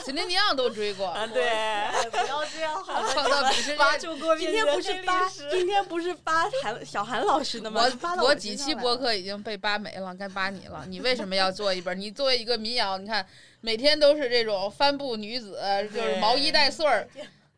[0.04, 1.08] 森林迪昂都追过。
[1.08, 1.42] 啊，对，
[2.12, 3.08] 不要这样好吗？
[3.16, 3.50] 放到
[4.38, 7.82] 今天不是扒，今天不是扒韩小韩老师的吗？
[8.18, 10.86] 我我几期播上来了客已经被扒没了，该扒你了。
[10.88, 11.98] 你为什么要做一本？
[11.98, 13.26] 你作为一个民谣，你看
[13.62, 15.58] 每天都是这种帆布女子，
[15.94, 17.08] 就是毛衣带穗儿，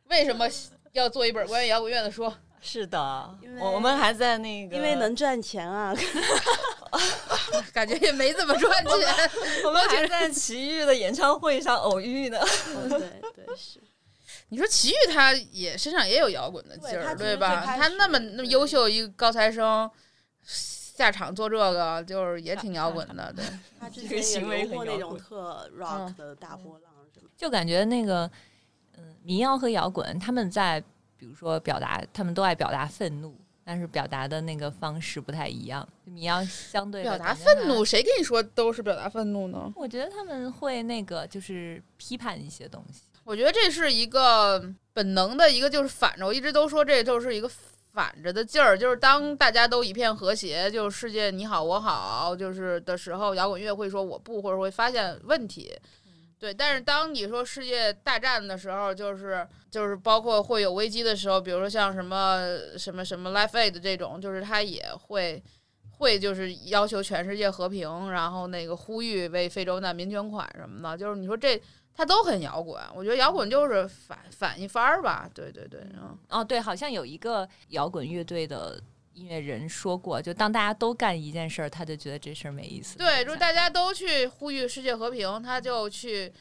[0.09, 0.47] 为什么
[0.91, 2.31] 要做一本关于摇滚乐的书？
[2.65, 5.93] 是的因，为我我们还在那个，因为能赚钱啊！
[7.73, 9.29] 感觉也没怎么赚钱。
[9.65, 12.39] 我们还在奇遇的演唱会上偶遇呢。
[12.89, 13.81] 对对是，
[14.47, 17.63] 你说齐豫他也身上也有摇滚的劲儿，对吧？
[17.65, 19.89] 他那么那么优秀一个高材生，
[20.45, 23.43] 下场做这个就是也挺摇滚的，对。
[23.79, 27.29] 他之这个前也行为过那种特嗯 rock 的大波浪什么。
[27.35, 28.29] 就感觉那个，
[28.97, 30.81] 嗯，民谣和摇滚，他们在
[31.23, 33.33] 比如说表达，他们都爱表达愤怒，
[33.63, 35.87] 但是表达的那个方式不太一样。
[36.03, 39.71] 你要相对表达愤怒，，谁跟你说都是表达愤怒呢？
[39.73, 43.03] 我觉得他们会那个就是批判一些东西。
[43.23, 46.25] 我觉得这是一个本能的一个，就是反着。
[46.25, 47.49] 我一直都说这就是一个
[47.93, 55.73] 反着的劲儿，就是当大家都一片和谐，就是世界你好我好，就是的时候，摇滚乐会说我不，或者会发现问题。
[56.43, 65.41] 对，但是当你说世界大战的时候，就是就是包括会有危机的时候，比如说像什么什么什么 Life Aid 这种，就是他也会
[65.91, 71.57] 会就是要求全世界和平，然后那个呼吁为非洲难民捐款什么的，就是你说这
[71.95, 78.77] 他都很摇滚，我觉得摇滚就是反反一番儿吧，对对对，嗯，哦，对，好像有一个摇滚乐队的
[79.13, 82.97] 音乐人说过，就当大家都干一件事儿，他就觉得这事儿没意思。
[82.97, 86.31] 对，就是大家都去呼吁世界和平，他就去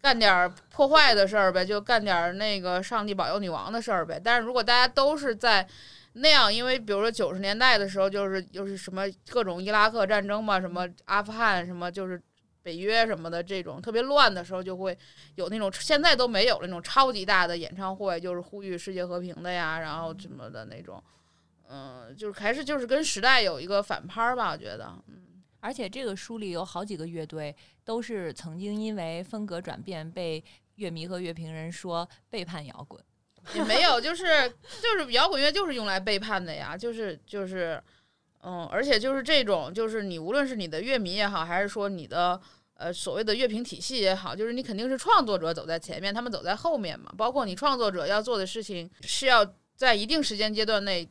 [0.00, 4.20] 干点儿破坏的事儿呗，就干点儿那个上帝保佑女王的事儿呗。
[4.22, 5.66] 但是如果大家都是在
[6.12, 12.20] 那样，因为比如说九十年代的时候，就是就是什么各种伊拉克战争嘛，什么阿富汗，什么就是
[12.62, 14.96] 北约什么的这种特别乱的时候，就会
[15.36, 21.02] 有那种现在都没有了那种超级大的演唱会，就是呼吁世界和平的呀，然后什么的那种。
[21.02, 21.17] 嗯，
[22.16, 25.14] 就是还是就是跟时代有一个反拍儿吧，我觉得，嗯。
[25.60, 27.54] 而且这个书里有好几个乐队
[27.84, 30.42] 都是曾经因为风格转变被
[30.76, 33.02] 乐迷和乐评人说背叛摇滚。
[33.54, 34.48] 也没有，就是
[34.80, 37.82] 就是摇滚乐就是用来背叛的呀，就是就是，
[38.42, 42.40] 嗯，而且就是这种，就是你无论是你的乐迷也好，还是说你的
[42.74, 47.12] 呃所谓的乐评体系也好，就是你肯定是创作者走在前面，他们走在后面嘛。
[47.18, 51.08] 包括你创作者要做的事情是要在一定时间阶段内。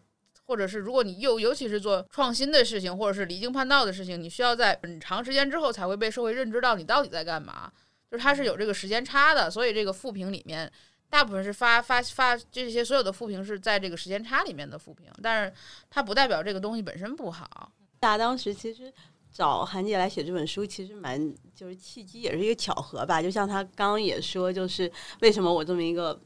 [0.48, 7.70] 或者是如果你又尤其是做创新的事情，或者是离经叛道的事情，你需要在很长时间之后才会被社会认知到你到底在干嘛，
[8.10, 10.72] 就是它是有这个时间差的，所以这个负评里面
[11.10, 15.54] 大部分是发发发这些所有的负评是在这个时间差里面的负评，但是
[15.90, 17.70] 它不代表这个东西本身不好。
[18.00, 18.94] 大家当时其实
[19.30, 23.22] 找韩姐来写这本书，其实蛮就是契机，也是一个巧合吧。
[23.22, 26.18] 就像他刚刚也说，就是为什么我这么一个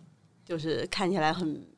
[0.45, 1.70] 就是看起来很。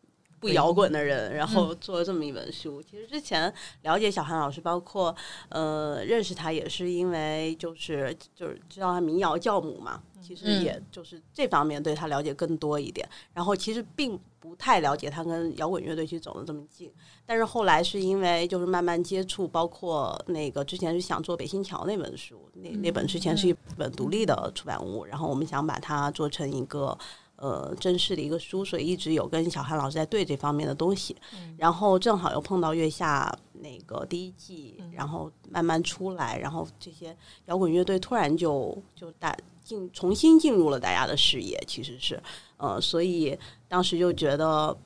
[0.44, 2.84] 不摇滚的人，然后做了这么一本书。
[2.84, 3.52] 其实之前
[3.84, 5.16] 了解小韩老师，包括
[5.48, 10.02] 呃认识他，也是因为就是就是知道他民谣教母嘛。
[10.22, 13.08] 其实也就是这方面对他了解更多一点。
[13.34, 16.90] 然后其实并不太了解他跟摇滚乐队去走的这么近。
[17.26, 26.98] 但是后来是因为就是慢慢接触，包括那个之前是想做北新桥那本书，那那本之前是一本独立的出版物，然后我们想把它做成一个。
[27.44, 31.14] 呃，正式的一个书，所以一直有跟小韩老师在对这方面的东西，
[31.58, 37.14] 然后正好又碰到月下那个第一季，然后慢慢出来，然后这些
[37.48, 42.18] 摇滚乐队突然就就大进重新进入了大家的视野，其实是
[42.56, 44.78] 呃，所以当时就觉得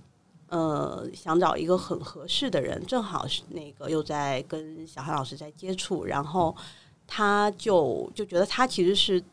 [0.47, 6.55] 呃想找一个很合适的人，正好是那个又在跟小韩老师在接触，然后
[7.05, 9.23] 他就就觉得他其实是。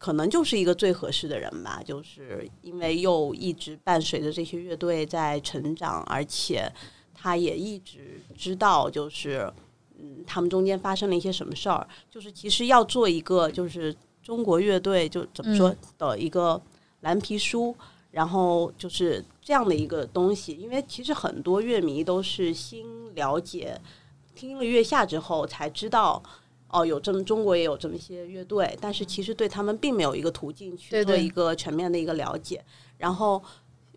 [0.00, 6.72] 可能就是一个最合适的人吧，就是因为又一直伴随着这些乐队在成长，而且
[7.14, 9.52] 他也一直知道，就是
[9.98, 11.86] 嗯，他们中间发生了一些什么事儿。
[12.10, 16.58] 就是其实要做一个就是中国乐队就怎么说的一个
[17.00, 17.76] 蓝皮书，
[18.10, 23.78] 然后就是这样的一个东西，因为其实很多乐迷都是新了解，
[24.34, 26.22] 听了月下之后才知道。
[26.72, 32.64] 哦，有这么中国也有这么一些乐队，但是其实对他们并没有一个途径去做一个全面的一个了解。
[32.96, 33.42] 然后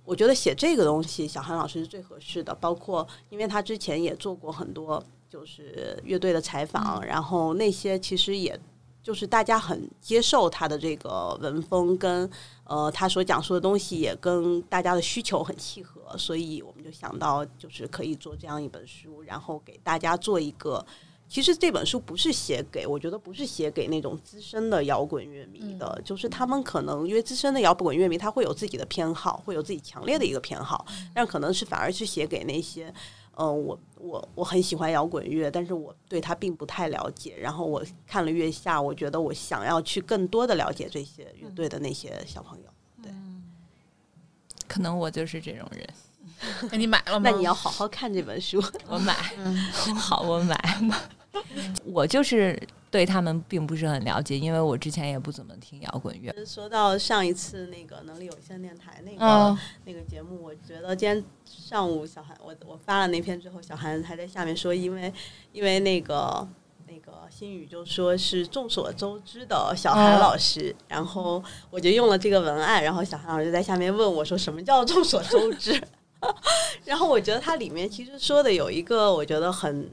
[0.04, 2.54] 我觉得写这个东西，小韩老师是最合适的。
[2.56, 8.60] 包括因为他之前也做过很多就是乐队的采访，然后那些其实也
[9.04, 12.28] 就是大家很接受他的这个文风，跟
[12.64, 20.84] 呃他所讲述的东西也跟大家的需求很契合，所以我们就想到就是可以做这样一本书，然后给大家做一个。
[21.34, 32.94] 其实这本书不是写给，我觉得不是写给那种资深的摇滚乐迷的，就是他们可能因为资深的摇滚乐迷他会有自己的偏好，会有自己强烈的一个偏好，但可能是反而是写给那些，
[33.36, 42.66] 嗯，我我我很喜欢摇滚乐，但是我对他并不太了解，然后我看了月下，我觉得我想要去更多的了解这些乐队的那些小朋友，
[43.02, 43.12] 对，
[44.68, 45.90] 可能我就是这种人。
[46.70, 47.28] 那你买了 吗？
[47.28, 49.16] 那你要好好看这本书，我买，
[49.98, 50.56] 好，我买。
[51.86, 56.34] 我就是对他们并不是很了解，因为我之前也不怎么听摇滚乐。
[56.46, 65.12] 说到上一次那个能力有限电台那个那个节目，我觉得今天上午小韩我我发了那篇之后，小韩还在下面说，因为
[65.52, 66.48] 因为那个
[66.88, 75.82] 那个新宇就说是众所周知的小韩老师，然后我就用了这个文案，然后小韩老师在下面问我说什么叫众所周知，
[76.86, 79.90] 然后我觉得它里面其实说的有一个我觉得很。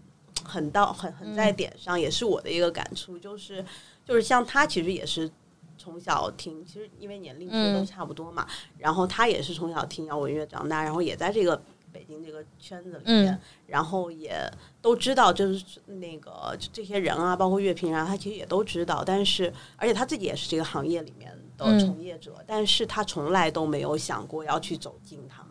[0.50, 3.64] 很到很很在点上，也是我的一个感触，就是
[4.04, 5.30] 就是像他其实也是
[5.78, 8.46] 从小听，其实因为年龄其实都差不多嘛，
[8.76, 19.02] 然后他也是从小听摇滚乐长大，然后也在这个北京这个圈子里面，嗯然后也都知道，就是那个这些人啊，包括乐评人啊，他其实也都知道。
[19.04, 25.49] 但是，而且他自己也是这个行业里面的嗯从业者，但是他从来都没有想过要去走进他们。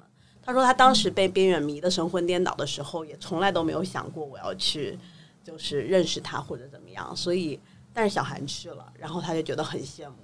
[0.49, 4.97] 他说他当时被边缘迷的神魂颠倒的时候，也从来都没有想过我要去
[5.43, 7.15] 就是认识他或者怎么样。
[7.15, 7.59] 所以，
[7.93, 10.15] 但是小韩去了，然后他就觉得很羡慕。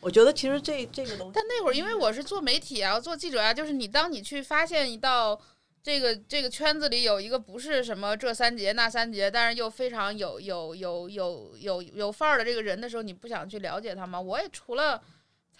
[0.00, 5.38] 我觉得其实这这个东西，但那会儿因为我是做媒体啊，做记者啊，就是你当你去发现一道
[5.82, 14.18] 这个这个圈子里有一个不是什么这三节那三节，但是又非常有有有有有有范儿的这个人的时候，你不想去了解他吗？
[14.18, 15.02] 我也除了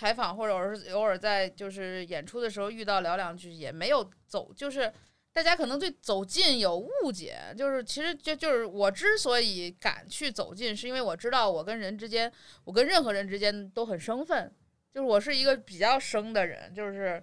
[0.00, 4.90] 采访或者是偶尔在就是演出的时候遇到聊两句，也没有走，就是。
[5.32, 12.30] 大家可能对走近有误解，就是其实就就是我之所以敢去走近，是因为我知道我跟人之间，
[12.64, 14.52] 我跟任何人之间都很生分，
[14.92, 17.22] 就是我是一个比较生的人，就是，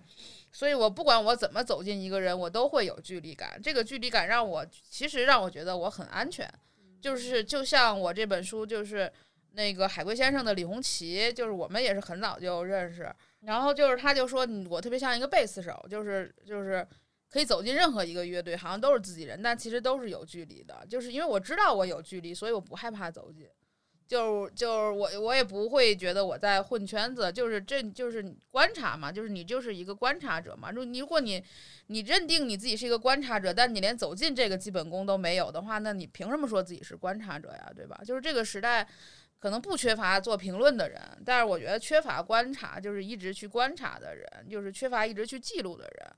[0.53, 3.59] 所以我不管我怎么走近一个人，我都会有距离感。
[3.61, 6.49] 这个距离感让我其实让我觉得我很安全，
[7.01, 9.11] 就是就像我这本书就是
[9.57, 16.87] 那个海龟先生的李红旗，就是我们也是很早就认识，然后就是他就说我特别像一个贝斯手，就是就是。
[17.29, 20.73] 可以走进任何一个乐队，好像都是自己人，但其实都是有距离的。
[20.89, 23.45] 就是因为我知道我有距离，所以我不害怕走进。
[24.07, 30.71] 就就是我我也不会觉得我在混圈子，就是这就是观察嘛，就是你就是一个观察者嘛。
[30.71, 31.43] 如你如果你
[31.87, 37.69] 你认定你自己是一个观察者，但你连走进这个基本功都没有的话，那你凭什么说自己是观察者呀？
[37.75, 37.99] 对吧？
[38.05, 38.87] 就是这个时代
[39.39, 46.11] 可能不缺乏做评论的人，但是我觉得缺乏观察，就是一直去观察的人，就是缺乏一直去记录的人。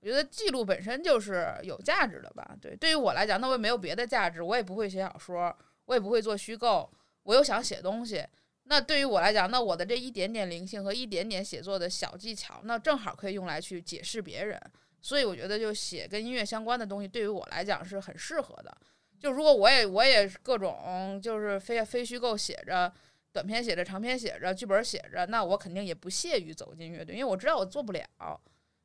[0.00, 2.56] 我觉得记录本身就是有价值的吧？
[2.60, 5.56] 对，对于我来讲，那我也没有别的价值，我也不会写小说，
[5.86, 6.88] 我也不会做虚构。
[7.22, 8.24] 我又想写东西，
[8.64, 14.60] 那对于我来讲，那我的这一点点灵性和一点点写作的小技巧，那正好可以用来去解释别人。
[15.00, 18.76] 所以我觉得，就写跟音乐相关的东西，对于我来讲是很适合的。
[19.18, 22.92] 就如果我也我也各种就是非非虚构写着，
[23.32, 28.04] 短篇写着，长篇写着，剧本写着，那我肯定也不屑于走进乐队，因为我知道我做不了。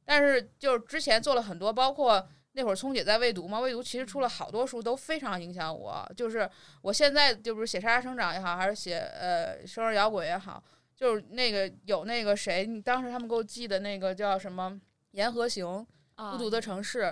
[0.06, 2.28] 但是就是之前做了很多，包括。
[2.54, 6.06] 那会儿聪姐在未读嘛，未读其实出了好多书，都非常影响我。
[6.18, 6.50] 就是
[6.82, 10.62] 我现在就是写《沙沙生长》也好，还是写呃生日摇滚也好，
[10.94, 14.70] 就是那个有那个谁，当时他们给我寄的那个叫什么
[15.12, 15.66] 《沿河行》
[16.32, 17.04] 《孤独的城市》，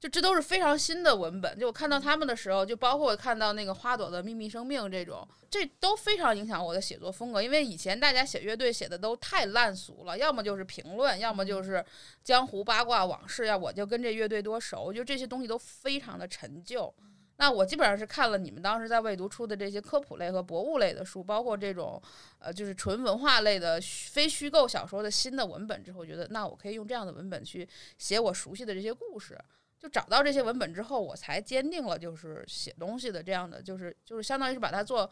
[0.00, 1.58] 就这都是非常新的文本。
[1.58, 7.42] 就我看到他们的时候，就包括看到那个花朵的秘密生命这种，这都非常影响我的写作风格。
[7.42, 11.84] 因为以前大家写乐队写的都太烂俗了，要么就是评论，要么就是
[12.22, 13.56] 江湖八卦往事呀。
[13.56, 16.94] 我就跟这乐队多熟，就这些东西都非常的陈旧。
[17.40, 22.02] 那我基本上是看了你们当时在未读出的这些科普类和博物类的书，包括这种
[22.40, 29.38] 呃就是纯文化类的非虚构小说的新的文本之后，觉得那我可以用这样的文本去写我熟悉的这些故事。
[29.78, 35.08] 就找到这些文本之后，我才坚定了就是写东西的这样的，就是就是相当于是把它做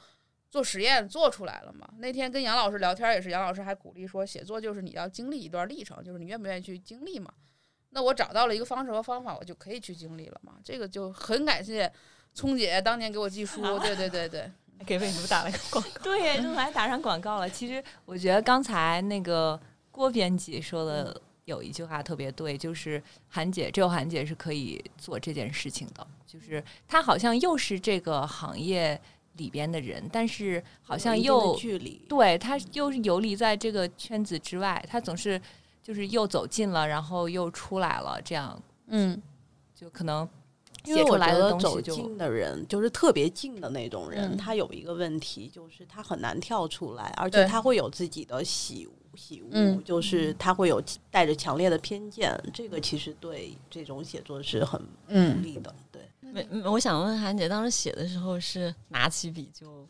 [0.50, 1.88] 做实验做出来了嘛。
[1.98, 7.32] 那天跟杨老师聊天也是，杨老师还鼓励说，写作就是你要经历一段历程，就是你愿不愿意去经历嘛。
[7.90, 10.54] 那我找到了一个方式和方法，我就可以去经历了嘛。
[10.64, 11.90] 这个就很感谢
[12.34, 14.50] 聪姐当年给我寄书，对对对对。
[14.84, 17.48] 给魏读打了个广告， 对，就来打上广告了。
[17.48, 19.58] 其实我觉得刚才那个
[19.90, 29.00] 郭编辑说的有一句话特别对，就是韩姐只有韩姐是可以做这件事情的，就是她好像又是这个行业
[29.36, 35.40] 里边的人，但是好像又距离，对她又是游离在这个圈子之外，她总是
[35.82, 39.22] 就是又走近了，然后又出来了，这样，嗯，
[39.74, 40.28] 就可能。
[40.86, 52.38] 因为我觉得东西走近的人，就是特别近的那种人，嗯他有一个问题，就是他很难跳出来，而且他会有自己的喜喜恶，嗯就是他会有带着强烈的偏见。
[52.52, 55.74] 这个其实对这种写作是很不嗯利的。
[55.90, 59.88] 对，我想问韩姐，当时写的时候是拿起笔就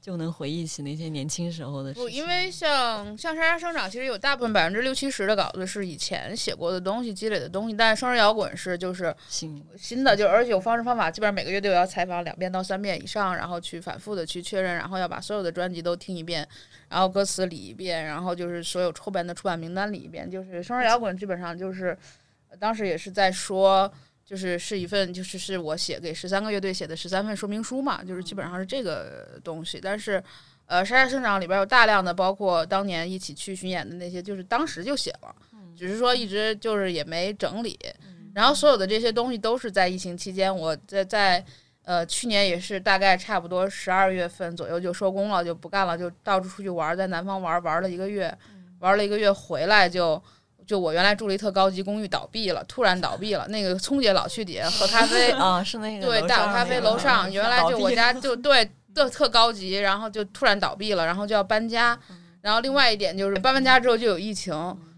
[0.00, 2.18] 就能回忆起那些年轻时候的事不，情？
[2.18, 16.46] 因为像像莎莎生长，其实有大部分百分之六七十的稿子是以前写过的东西积累的东西，但是生日摇滚是就是新新的，就而且有方式方法，基本上每个月都要采访两遍到三遍以上，然后去反复的去确认，然后要把所有的专辑都听一遍，
[16.88, 20.30] 然后歌词理一遍，然后就是所有后边的出版名单理一遍。
[20.30, 21.96] 就是生日摇滚基本上就是
[22.48, 23.92] 呃当时也是在说。
[24.28, 29.80] 就是是一份，就是是我写给十三个乐队写的十三份说明书嘛，就是基本上是这个东西。
[29.82, 30.22] 但是，
[30.66, 35.34] 呃，沙沙生长里边有大量的，包括当年一起去巡演的那些，就是当时就写了，
[35.74, 37.78] 只是说一直就是也没整理。
[38.34, 41.42] 然后所有的这些东西都是在疫情期间，我在在
[41.84, 48.36] 呃去年也是大概差不多十二月份左右就收工了，就不干了，就到处出去玩，在南方玩玩了一个月，
[48.80, 50.22] 玩了一个月回来就
[50.68, 53.48] 就我原来住了一特高级公寓，倒闭了，突然倒闭了。
[53.48, 61.98] 那个聪姐老去底下喝咖啡， 啊，是那个对，大有咖啡楼上，原来就我家 就对特特高级，然后就突然倒闭了，然后就要搬家。
[62.42, 64.52] 然后另外一点就是搬完家之后就有疫情，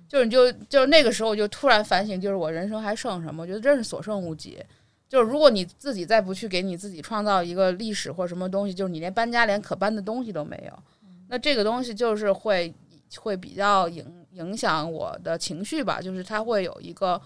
[0.08, 3.44] 就是你就就是那个时候我就突然反省，就是我人生还剩什么？
[3.44, 4.58] 我觉得真是所剩无几。
[5.08, 10.72] 就是如果你自己再不去给你自己创造一个历史或什么东西，就是你连搬家连可搬的东西都没有，
[11.28, 12.74] 那这个东西就是会
[13.18, 17.20] 会比较影影响我的情绪吧，就是它会有一个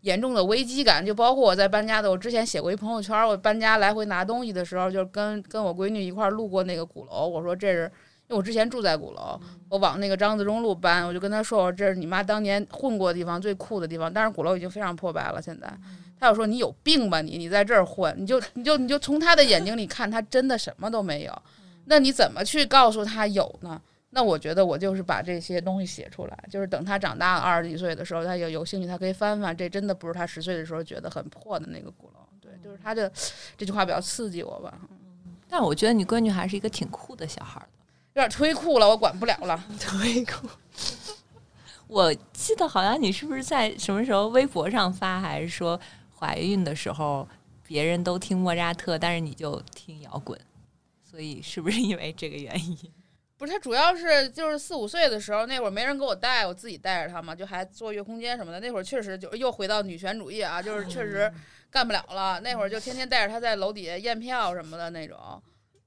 [0.00, 7.90] 严重的危机感，就包括我在搬家的，我之前写过一朋友圈，我搬家来回拿东西的时候，就跟跟我闺女一块儿路过那个鼓楼，我说这是。
[8.28, 14.12] 因为我之前住在鼓楼，我往那个张自忠路搬，我就跟她说：“我说这是你妈当年混过的地方，最酷的地方。
[14.12, 15.68] 但是鼓楼已经非常破败了，现在。”
[16.16, 17.36] 她就说：“你有病吧你？
[17.36, 21.42] 你在这儿混，你就你就你就从他的眼睛里看，他真的什么都没有。
[21.86, 23.82] 那你怎么去告诉他有呢？
[24.10, 29.56] 那我觉得我就是把这些东西写出来，就是等他长大了二十几岁的时候，他有有兴趣，他可以翻翻。
[29.56, 32.20] 这真的不是他十岁的时候觉得很破的那个鼓楼。
[32.40, 33.10] 对，就是他的
[33.56, 34.80] 这句话比较刺激我吧。
[35.48, 37.84] 但我觉得你闺女还是一个挺酷的小孩儿的。
[38.14, 39.64] 有点忒酷了，我管不了了。
[39.78, 40.48] 忒酷。
[41.86, 45.80] 我记得好像你是不是在什么时候微博上发，还是说
[46.18, 47.28] 怀孕的时候，
[47.64, 50.38] 别人都听莫扎特，但是你就听摇滚，
[51.02, 52.76] 所以是不是因为这个原因？
[53.40, 58.60] 不是，他主要是就是四五岁的时候，那会儿没人给我带，我自己带着他嘛，就还坐月空间什么的。
[58.60, 61.32] 那会儿确实就又回到女权主义啊，就是确实
[61.70, 62.38] 干不了了。
[62.40, 65.16] 那会儿就天天带着他在楼底下验票什么的那种。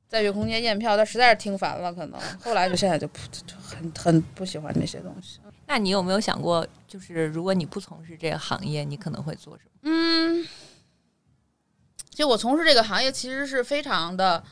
[0.08, 5.40] 在月空间验票，他实在是听烦了，可能后来就现在就不就很很不喜欢那些东西。
[5.68, 9.92] 那你有没有想过，就是如果你不从事这个行业，你可能会做什么？
[9.92, 10.48] 嗯，
[12.10, 14.44] 就我从事这个行业其实是非常的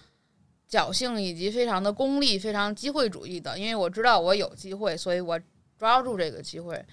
[0.71, 5.39] 侥幸，以及非常的功利、非常机会主义的，因为我知道我有机会，所以我
[5.77, 6.83] 抓住这个机会。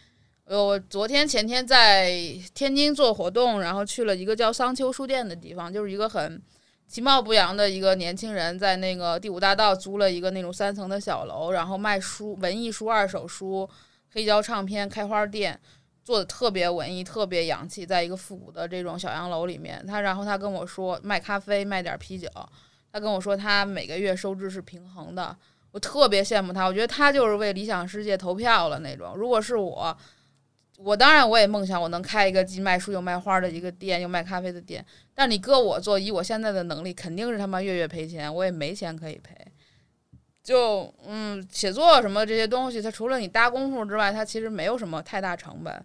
[0.45, 2.11] 呃，我昨天前天在
[2.53, 6.43] 天津做活动，然后去了一个叫桑丘书店的地方，就是一个很。
[6.91, 13.68] 其貌不扬的一个年轻人，在那个第五大道租了一个那种三层的小楼，然后卖书、文艺书、二手书、
[14.12, 15.61] 黑胶唱片、开花店，
[16.03, 19.85] 做的特别文艺、特别洋气，在一个复古的这种小洋楼里面。
[19.87, 22.26] 他然后他跟我说卖咖啡，卖点啤酒。
[22.93, 25.36] 他跟我说他每个月收支是平衡的，
[25.72, 26.66] 我特别羡慕他。
[26.66, 29.14] 我觉得他就是为理想世界投票了那种。
[29.16, 29.97] 如果是我。
[30.80, 34.86] 我当然，我也梦想我能开一个既卖书又卖花的一个店，又卖咖啡的店。
[35.12, 39.34] 但你搁我做，以我现在的能力，肯定是他妈月月赔钱，我也没钱可以赔。
[40.41, 45.84] 就嗯，写作什么这些东西，它除了你搭功夫之外，它其实没有什么太大成本。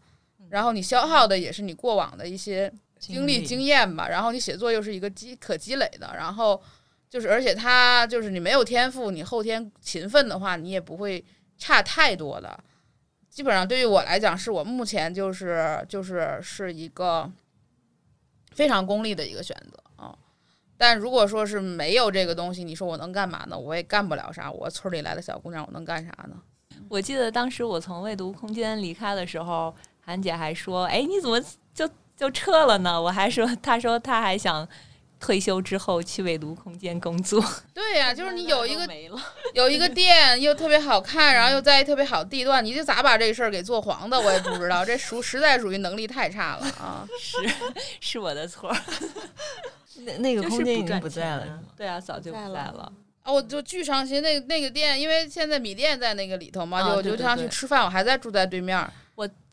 [0.49, 4.07] 然后你消耗的也是你过往的一些经历经验吧。
[4.09, 6.13] 然后你写作又是一个积可积累的。
[6.15, 6.61] 然后
[7.13, 11.23] 就是，而且他就是你没有天赋，你后天勤奋的话，你也不会
[11.59, 12.59] 差太多的。
[13.29, 17.31] 基本上对于我来讲，是我目前就是就是是一个
[18.53, 20.17] 非常功利的一个选择啊。
[20.75, 23.55] 但如果说是没有这个东西，你说我能干嘛呢？
[23.55, 24.51] 我也干不了啥。
[24.51, 26.41] 我村里来的小姑娘，我能干啥呢？
[26.89, 31.39] 我记得当时我从未读空间离开的时候，韩姐还说：“哎，你怎么
[31.75, 31.87] 就
[32.17, 34.67] 就撤了呢？”我还说：“她说她还想。”
[35.23, 37.41] 退休之后去未读空间工作，
[37.73, 38.85] 对呀， 就是你有一个
[39.55, 44.83] 有一个店又特别好看，然后又在特别好地段，你就咋把这事儿给做黄的，我也不知道。
[44.83, 47.07] 这属实在属于能力太差了啊！
[47.17, 47.37] 是
[48.01, 48.75] 是我的错。
[49.99, 52.91] 那那个空间已经不在了，对啊，早就不在了。
[53.21, 54.21] 啊，我就巨伤心。
[54.21, 58.85] 那那个店，因为现在米店在那个里头嘛，就我就经常去吃饭，我还在住在对面。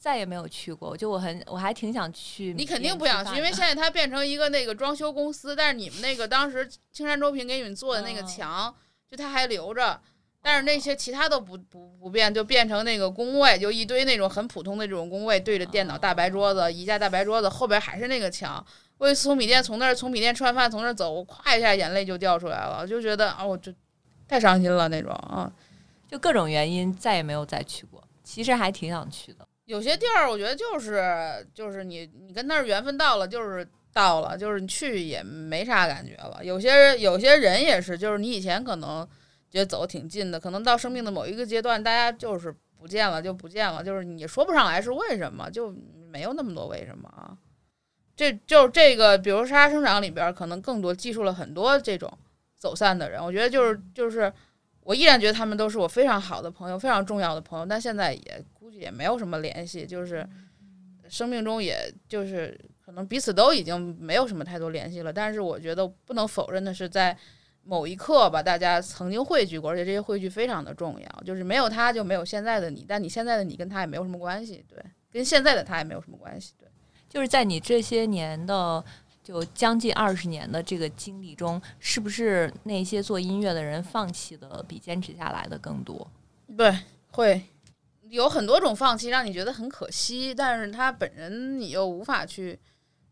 [0.00, 2.54] 我再也没有去过，就我很我还挺想去。
[2.54, 5.54] 你肯定不想去，因为现在它变成一个那个装修公司。
[5.54, 8.74] 但是你们那个当时青山周平给你们做的那个墙，
[9.10, 10.00] 就它还留着。
[10.40, 18.64] 但是那些其他都不不不变，就变成那个工位，就一堆那种很普通的这种工位，对着电脑大白桌子，一架大白桌子，后边还是那个墙。
[18.96, 23.70] 我一次从米店从那儿从米店吃完饭从那儿走，我咵一下眼泪就掉出来了，就觉得啊，我就
[24.26, 25.52] 太伤心了那种啊。
[26.08, 28.02] 就各种原因再也没有再去过。
[28.24, 29.46] 其实还挺想去的。
[29.70, 36.40] 有些地儿，我觉得就是就是你你跟那儿缘分到了，就是到了，就是你去也没啥感觉了。
[36.42, 39.08] 有些有些人也是，就是你以前可能
[39.48, 45.72] 觉得走挺近的，可能到生命的某一个阶段，大家就是不见了就不见了，就是你说不上来是为什么，就
[46.10, 47.38] 没有那么多为什么啊。
[48.16, 52.12] 这就这个，比如《沙沙生长》里边，可能更多记述了很多这种
[52.56, 53.24] 走散的人。
[53.24, 54.32] 我觉得就是就是，
[54.80, 58.44] 我依然觉得他们都是我非常好的朋友，非常重要的朋友，但现在也。
[58.72, 60.28] 也没有什么联系，就是
[61.08, 65.12] 生命中也就是可能彼此都已经没有什么太多联系了。
[65.12, 67.16] 但是我觉得不能否认的是，在
[67.62, 71.22] 某一刻吧，大家曾经汇聚过，而且这些汇聚非常的重要。
[71.24, 74.64] 就是没有他就没有现在的你，但你现在的你跟他也没有什么关系。
[74.66, 76.54] 对，跟现在的他也没有什么关系。
[76.58, 76.66] 对，
[77.08, 78.82] 就是在你这些年的
[79.22, 86.10] 就将近二十年的这个经历中，是不是那些做音乐的人放弃的比坚持下来的更多？
[86.56, 86.74] 对，
[87.12, 87.40] 会
[88.10, 92.58] 有很多种放弃，让你觉得很可惜，但是他本人你又无法去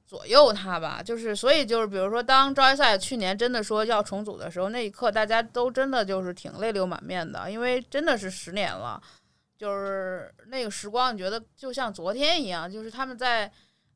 [0.06, 1.02] 左右他吧。
[1.02, 9.00] 就是所以就是比如说，当招赛去年真的说要重组的时候，那一刻大家都真的就是挺泪流满面的，因为真的是十年了。
[9.56, 12.70] 就是那个时光，你觉得就像昨天一样。
[12.70, 13.50] 就是他们在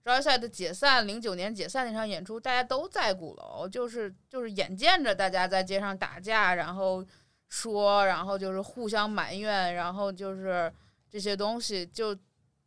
[0.05, 7.05] 招赛的解散，零九年解散那场演出，大家都在鼓楼，就是就是眼见着大家在街上打架，然后
[7.48, 10.72] 说，然后就是互相埋怨，然后就是
[11.13, 12.17] 这些东西，就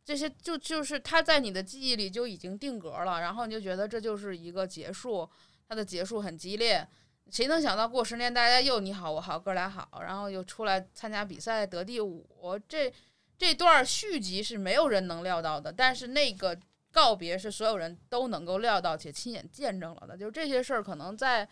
[0.04, 5.28] 这些就就是他在你的记忆里就已经定格了，然后你就觉得这就是一个结束，
[5.68, 6.86] 它的结束很激烈。
[7.28, 12.24] 谁能想到过十年大家又你好我好哥俩好，然后又出来参加比赛得第五，
[12.68, 12.92] 这
[13.36, 16.56] 这段续集是没有人能料到的，但是那个
[16.92, 20.16] 告别是所有人都能够料到且亲眼见证了的。
[20.16, 21.46] 就这些事儿，可能在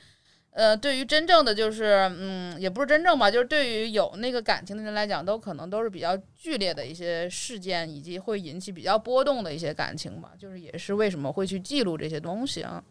[0.54, 10.32] 呃对于真正的就是嗯也不是真正吧，就是对于有那个感情的人来讲，都可能都是比较剧烈的一些事件，以及会引起比较波动的一些感情吧。
[10.38, 12.82] 就是也是为什么会去记录这些东西啊？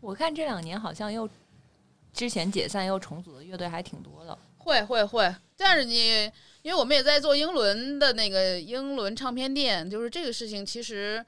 [0.00, 1.28] 我看这两年好像又。
[2.12, 6.24] 之前解散又重组的乐队还挺多的，会会会，但是你
[6.62, 11.24] 因为我们也在做英伦的那个英伦唱片店，就是这个事情其实，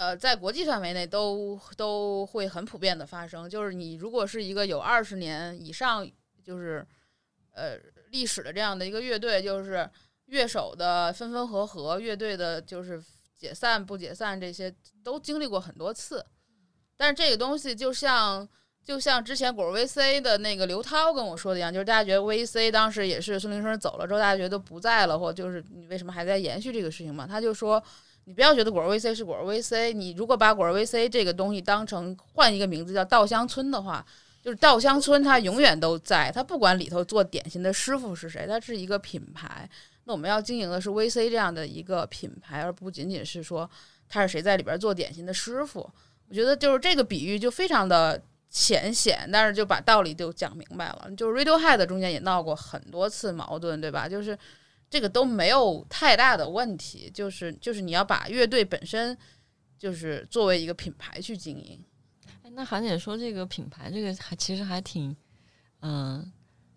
[0.00, 3.46] 呃，在国际范围内都都会很普遍的发生。
[3.46, 6.10] 就是你如果是一个有二十年以上，
[6.42, 6.86] 就是
[7.52, 7.76] 呃
[8.08, 9.86] 历史的这样的一个乐队，就是
[10.24, 12.98] 乐手的分分合合，乐队的就是
[13.36, 14.74] 解散不解散，这些
[15.04, 16.24] 都经历过很多次。
[16.96, 18.48] 但是这个东西就像。
[18.82, 27.26] 就像之前果儿 VC 的那个刘涛跟我说的一样，就是大家觉得 VC 当时也是孙林生走了之后，大家觉得不在了，或就是你为什么还在延续这个事情嘛？
[27.26, 27.80] 他就说，
[28.24, 34.04] 你不要觉得果儿 VC 是果儿 VC，你如果把果儿 VC 这个东西当成换一个名字叫稻香村的话，
[34.42, 39.68] 就是稻香村它永远都在，它不管里头做点心的师傅是谁，它是一个品牌。
[40.04, 43.68] 那我们要经营的是 VC 这样的一个品牌，而不仅仅是说
[44.08, 45.80] 他是谁在里边做点心的师傅。
[46.28, 48.20] 我觉得就是这个比喻就非常的。
[48.52, 51.08] 浅显，但是就把道理就讲明白了。
[51.16, 54.08] 就是 Radiohead 中间也闹过很多次矛盾，对吧？
[54.08, 54.36] 就是
[54.90, 57.10] 这个都没有太大的问题。
[57.14, 59.16] 就是就是你要把乐队本身
[59.78, 61.82] 就是作为一个品牌去经营。
[62.42, 65.16] 哎，那韩姐说这个品牌，这个还其实还挺，
[65.80, 66.30] 嗯，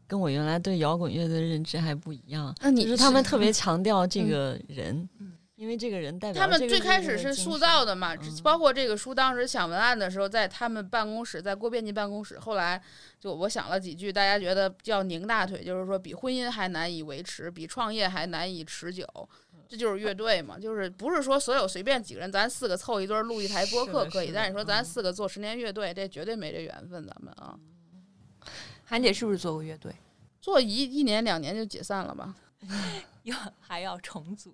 [0.08, 2.56] 跟我原来对摇滚乐队的认知还不一样。
[2.62, 5.10] 那你是他们特别强调这个人。
[5.56, 12.40] 因为这个人代表他们最开始是塑造的嘛，包括这个书当时想文案的时候，在他们办公室，在郭编辑办公室。
[12.40, 12.82] 后来
[13.20, 19.08] 就我想了几句，大家觉得叫拧大腿，就是说比婚姻还难以维持，比创业还难以持久。
[19.70, 27.58] 这就是乐队嘛，就是不是说所有随便几个人，咱四个凑一堆录一台播客可以，但是你说咱四个做十年乐队，这绝对没这缘分，咱们啊。
[28.86, 29.94] 韩姐是不是做过乐队？
[30.42, 32.36] 做一一年两年就解散了吧？
[33.24, 34.54] 要还要重组？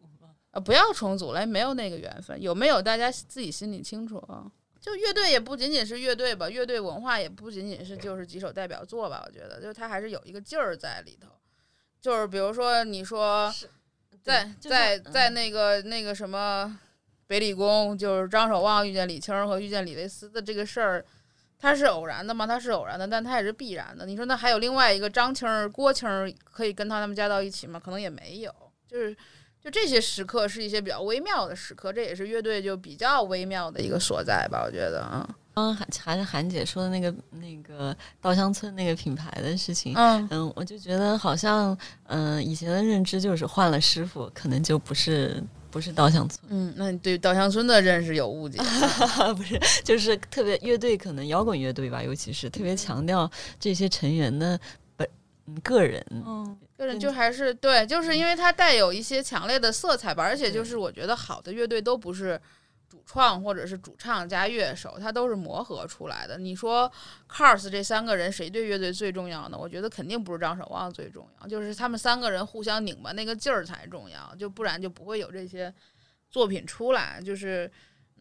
[0.60, 4.52] 呃，不要重组了，没有那个缘分，有没有大家自己心里清楚啊。
[4.82, 9.24] 就乐队也不仅仅是乐队吧，乐队文化也不仅仅是就是几首代表作吧。
[9.26, 11.28] 我觉得，就是它还是有一个劲儿在里头。
[12.02, 13.54] 就是比如说，你说
[14.22, 16.80] 在在在那个那个什么
[17.28, 21.06] 北理工，就是张守望遇见李青和遇见李维斯的这个事儿，
[21.58, 22.48] 它是偶然的吗？
[22.48, 24.06] 它是偶然的，但它也是必然的。
[24.06, 26.08] 你说那还有另外一个张青、郭青
[26.46, 27.78] 可以跟他他们加到一起吗？
[27.78, 28.54] 可能也没有，
[28.88, 29.16] 就是。
[29.64, 35.28] 就这些时刻是一些比较微妙的时刻，这也是乐队就比较微妙的一个所在吧，我觉得啊。
[35.56, 46.40] 刚刚还是韩姐说的那个那个稻香村那个品牌的事情，嗯嗯，我就觉得好像嗯以前的认知就是换了师傅，可能就不是不是稻香村。
[46.48, 48.58] 嗯，那你对稻香村的认识有误解？
[49.36, 53.30] 不是，就是特别乐队可能摇滚乐队吧，尤其是特别强调
[53.60, 54.79] 这些成员的本
[55.64, 56.06] 个人。
[56.10, 56.58] 嗯。
[56.78, 62.40] 个人就还是对，就是因为它带有一些强烈的色彩吧，而且就是我觉得好的乐队都不是
[62.88, 66.38] 主创或者是主唱加乐手，它都是磨合出来的。
[66.38, 66.90] 你说
[67.30, 69.58] Cars 这三个人谁对乐队最重要呢？
[69.60, 75.74] 我觉得肯定不是张守望最重要，就是他们三个人互相拧巴那个劲儿才重要，就不然就不会有这些
[76.30, 77.22] 作品出来。
[77.22, 77.70] 就是。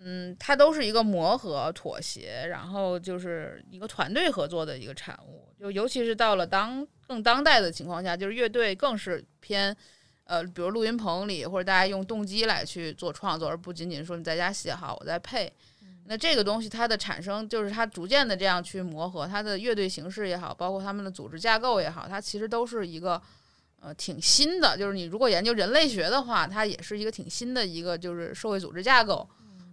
[0.00, 5.52] 嗯，它都是一个磨合、妥协，然后就是一个团队合作的一个产物。
[5.58, 9.76] 就尤其是到了当更当代的情况下，就是乐队更是偏，
[10.24, 15.52] 呃，比如录音棚里或者大家用动机来去做创作，而不仅仅说你在家写好，我再配。
[16.04, 23.20] 那这个东西它的产生，就是它逐渐的这样去磨合，它的乐队形式也好，包括他们的组织架构也好，它其实都是一个
[23.80, 29.28] 呃挺新的，就是你如果研究人类学的话，它也是一个挺新的一个就是社会组织架构。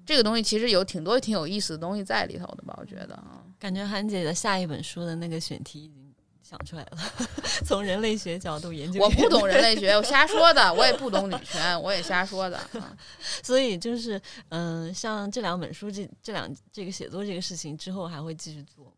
[0.06, 2.76] 这个东西其实有挺多挺有意思的东西在里头的吧？
[2.80, 6.98] 我觉得啊，感觉韩姐的下一本书的那个选题已经想出来了，
[7.66, 9.02] 从人类学角度研究。
[9.02, 12.58] 我不懂人类学，我瞎说的，我也不懂女权，我也瞎说的。
[12.58, 12.96] 啊、
[13.42, 18.92] 所以就是，嗯、像这两本书这这两这个写作这个事情之后还会继续做吗？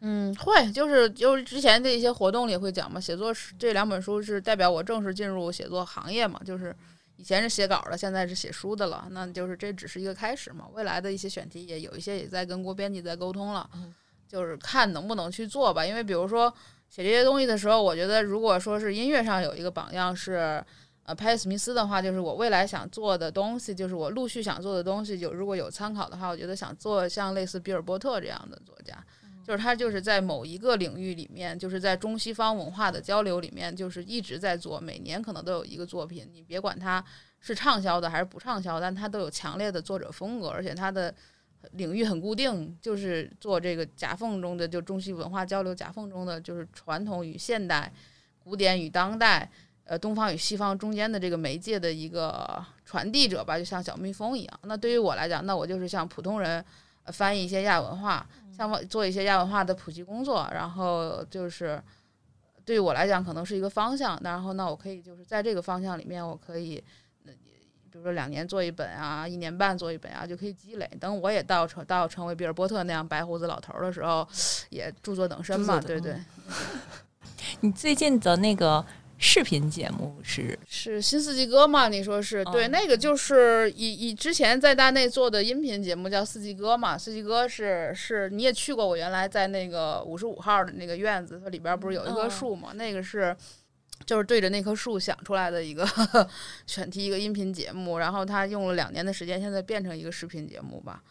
[0.00, 6.74] 嗯，会，就是就是之前的一些活动里会讲嘛，写作是这两本书是代表我正式进入写作行业嘛，就是
[7.16, 13.94] 以前是写稿的，现在是写书的了，那就是这只是一个开始嘛，未来的一些选题也有一些也在跟郭编辑在沟通了，嗯
[14.28, 16.52] 就是看能不能去做吧，因为比如说
[16.88, 20.64] 写这些东西的时候，我觉得如果说是音乐上有一个榜样是。
[21.08, 28.92] 呃，派斯密斯的话，就是我未来想做的东西，就是我陆续想做的东西，有如果有参考的话，我觉得想做像类似比尔波特这样的作家，
[29.46, 36.28] 就是他就是在某一个领域里面，就是在中西方文化的交流里面，就是一直在做，每年可能都有一个作品。
[36.32, 37.04] 你别管它
[37.38, 41.14] 是畅销的还是不畅销，但它都有强烈的作者风格，而且它的
[41.74, 47.92] 领域很固定，就是做这个夹缝中的就中西文化交流夹缝中的就是传统与现代、
[48.42, 49.48] 古典与当代。
[49.88, 54.60] 呃，东方与西方中间的这个媒介的一个传递者吧，就像小蜜蜂一样。
[54.64, 56.64] 那对于我来讲，那我就是像普通人，
[57.04, 61.82] 翻译一些亚文化，像做一些亚文化的普及工作，然后就是
[62.64, 64.18] 对于我来讲，可能是一个方向。
[64.24, 66.82] 然后呢我可以就是在这个方向里面，我可以，
[67.26, 67.32] 呃
[67.90, 70.90] 比如说两年做一本啊，一年半做一本啊，就可以积累。
[71.00, 74.26] 等我也到成到成为比尔波特那样白胡子老头儿的时候，
[74.70, 76.16] 也著作等身嘛，对对。
[77.60, 78.84] 你最近的那个
[79.18, 81.88] 视频节目是是新四季歌嘛？
[81.88, 86.98] 你说是对，哦那个就是以以之前在大内做的音频节目叫四季歌嘛。
[86.98, 92.72] 四季歌是是你也去过，我原来在那个五十五号的那个院子，它里边不是有一棵哦树嘛？
[92.74, 93.34] 那个是
[94.04, 95.86] 就是对着那棵树想出来的一个
[96.66, 101.02] 选题一个音频节目，然后他用了两年的时间，现在变成一个视频节目吧。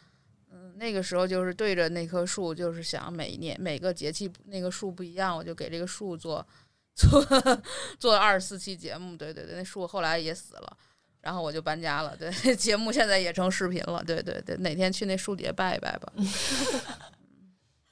[0.53, 6.45] 嗯，那个时候就是对着那棵树，就是想每一年每个节气那个树不一样，我就给这个树做
[6.95, 7.21] 做
[7.99, 10.77] 做了二十四期节目，对对对，那树后来也死了，
[11.21, 16.11] 然后我就搬家了，对， 节目现在也成视频了，对对对，哪天去那树底下拜一拜吧。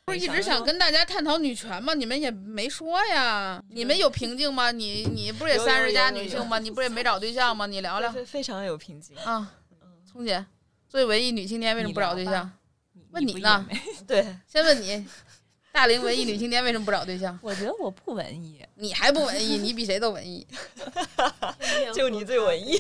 [0.06, 1.94] 不是一直想跟大家探讨女权吗？
[1.94, 4.70] 你们也没说呀，你们有瓶颈吗？
[4.70, 6.60] 你你不是也三十加女性吗？
[6.60, 7.66] 你不是也没找对象吗？
[7.66, 9.16] 你聊聊非非常有瓶颈。
[9.18, 9.54] 啊，
[10.06, 10.46] 聪姐，
[10.90, 12.52] 作为文艺女青年为什么不找对象？
[13.12, 13.66] 问你呢？
[14.06, 15.08] 对，先问你，
[15.74, 17.38] 大龄文艺女青年为什么不找对象？
[17.42, 19.58] 我觉得我不文艺，你还不文艺？
[19.58, 20.46] 你比谁都文艺。
[21.96, 22.80] 就你最文艺。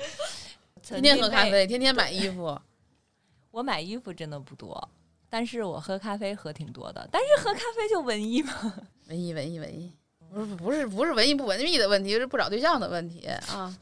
[0.82, 1.44] 天天喝咖。
[1.44, 2.60] 啡，天天买衣服。
[3.50, 4.90] 我买衣服真的不多，
[5.30, 7.08] 但是我喝咖啡喝挺多的。
[7.10, 8.74] 但是喝咖啡就文艺吗？
[9.08, 9.90] 文艺，文艺，文艺，
[10.30, 13.74] 不是不是不是文艺不文艺的问题，是不找对象的问题啊。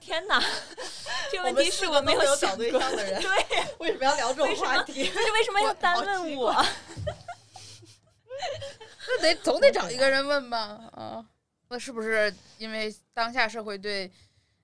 [0.00, 0.42] 天哪，
[1.30, 2.80] 这问题是我没有想找对过。
[2.80, 3.30] 象的人，对，
[3.78, 5.06] 为什么要聊这种话题？
[5.08, 6.64] 可是为什么要单问我？
[9.08, 10.58] 那得 总得找一个人问吧
[10.92, 11.24] 啊。
[11.68, 14.10] 那是不是因为当下社会对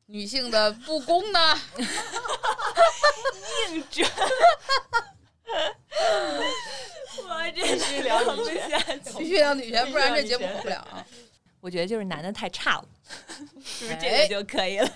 [0.06, 1.60] 女性的不公呢？
[3.70, 4.04] 硬着。
[7.28, 9.18] 我真是聊不下去。
[9.18, 11.04] 必须聊女权，不然这节目火不了啊。
[11.60, 12.84] 我觉得就是男的太差了，
[13.64, 14.88] 是不是这哎个就可以了？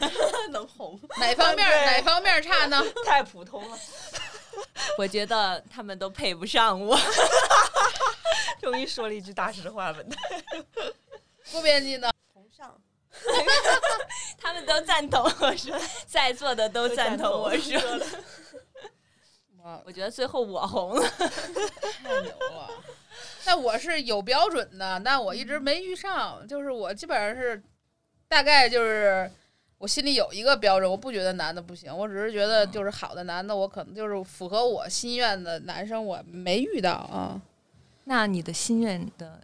[0.50, 0.98] 能红？
[1.18, 2.82] 哪方面哪方面差呢？
[3.04, 3.78] 太普通了。
[4.98, 6.98] 我觉得他们都配不上我。
[8.60, 10.04] 终于说了一句大实话了。
[11.44, 12.10] 副编辑呢？
[12.32, 12.76] 红上。
[14.38, 18.06] 他们都赞同我说，在座的都赞同我说的。
[19.84, 21.08] 我觉得最后我红了。
[21.08, 22.70] 太牛了！
[23.44, 26.46] 但我是有标准的，但我一直没遇上。
[26.46, 27.60] 就是我基本上是
[28.28, 29.30] 大概就是
[29.78, 37.40] 我心里有一个标准，我不觉得男的不行，我只是觉得就是好的男的，我可能就是符合我心愿的男生，我没遇到啊。
[38.04, 39.40] 那你的心愿的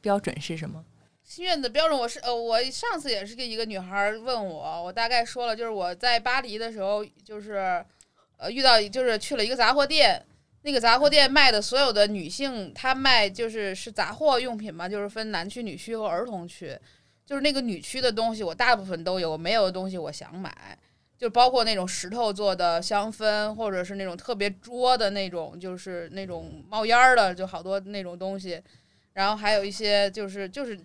[0.00, 0.84] 标准是什么？
[1.22, 7.84] 心愿的标准，我是呃，我上次也是跟一个女孩儿问我，我大概说了，就是我在巴黎的时候，就是
[8.38, 10.20] 呃遇到就是去了一个杂货店，
[10.62, 16.76] 那个杂货店卖的所有的女性，她卖就是是杂货用品嘛，就是分男区、女区和儿童区，
[17.30, 20.76] 就是那个女区的东西我大部分都有，没有的东西我想买。
[21.16, 28.60] 就包括那种石头做的香氛，或者是那种特别拙的那种，就是那种冒烟儿的，就好多那种东西。
[29.12, 30.76] 然后还有一些就是就是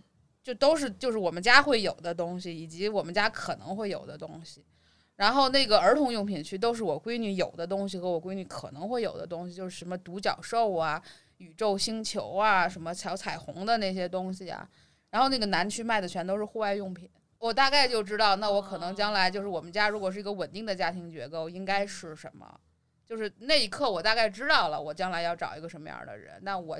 [0.43, 4.63] 就都是就是我们家会有的东西，以及我们家可能会有的东西。
[5.15, 11.01] 然后那个儿童用品区都是我闺女有的东西和我闺女可能会有的东西，就是什么独角兽啊、
[11.37, 14.69] 宇宙星球啊、什么小彩虹的那些东西啊。
[15.15, 17.09] 然后那个南区卖的全都是户外用品。
[17.39, 22.45] 我大概就知道，那我可能将来就是我们家如果是一个稳定的家庭结构，应该是什么？
[23.05, 26.33] 就是那一刻我大概知道了，我将来要找一个什么样的人。
[26.41, 26.77] 那我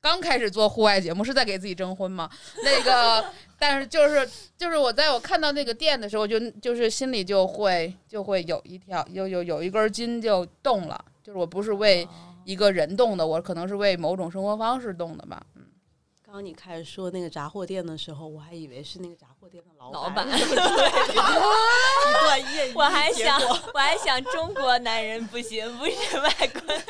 [0.00, 2.28] 刚开始做户外节目是在给自己征婚吗？
[2.64, 3.24] 那个，
[3.56, 12.08] 但是就是就是我在我看到那个店的时候，就就是心里就会就会有一条有有有一根筋就动了，就是我不是为
[12.44, 15.40] 一个人动的，我可能是为某种生活方式动的吧。
[15.54, 15.62] 嗯，
[16.36, 20.28] 刚刚你开始说那个杂货店的时候，我还以为是那个杂货店的老老板。
[22.74, 23.40] 我还想，
[23.72, 26.82] 我还想中国男人不行，不是外国人。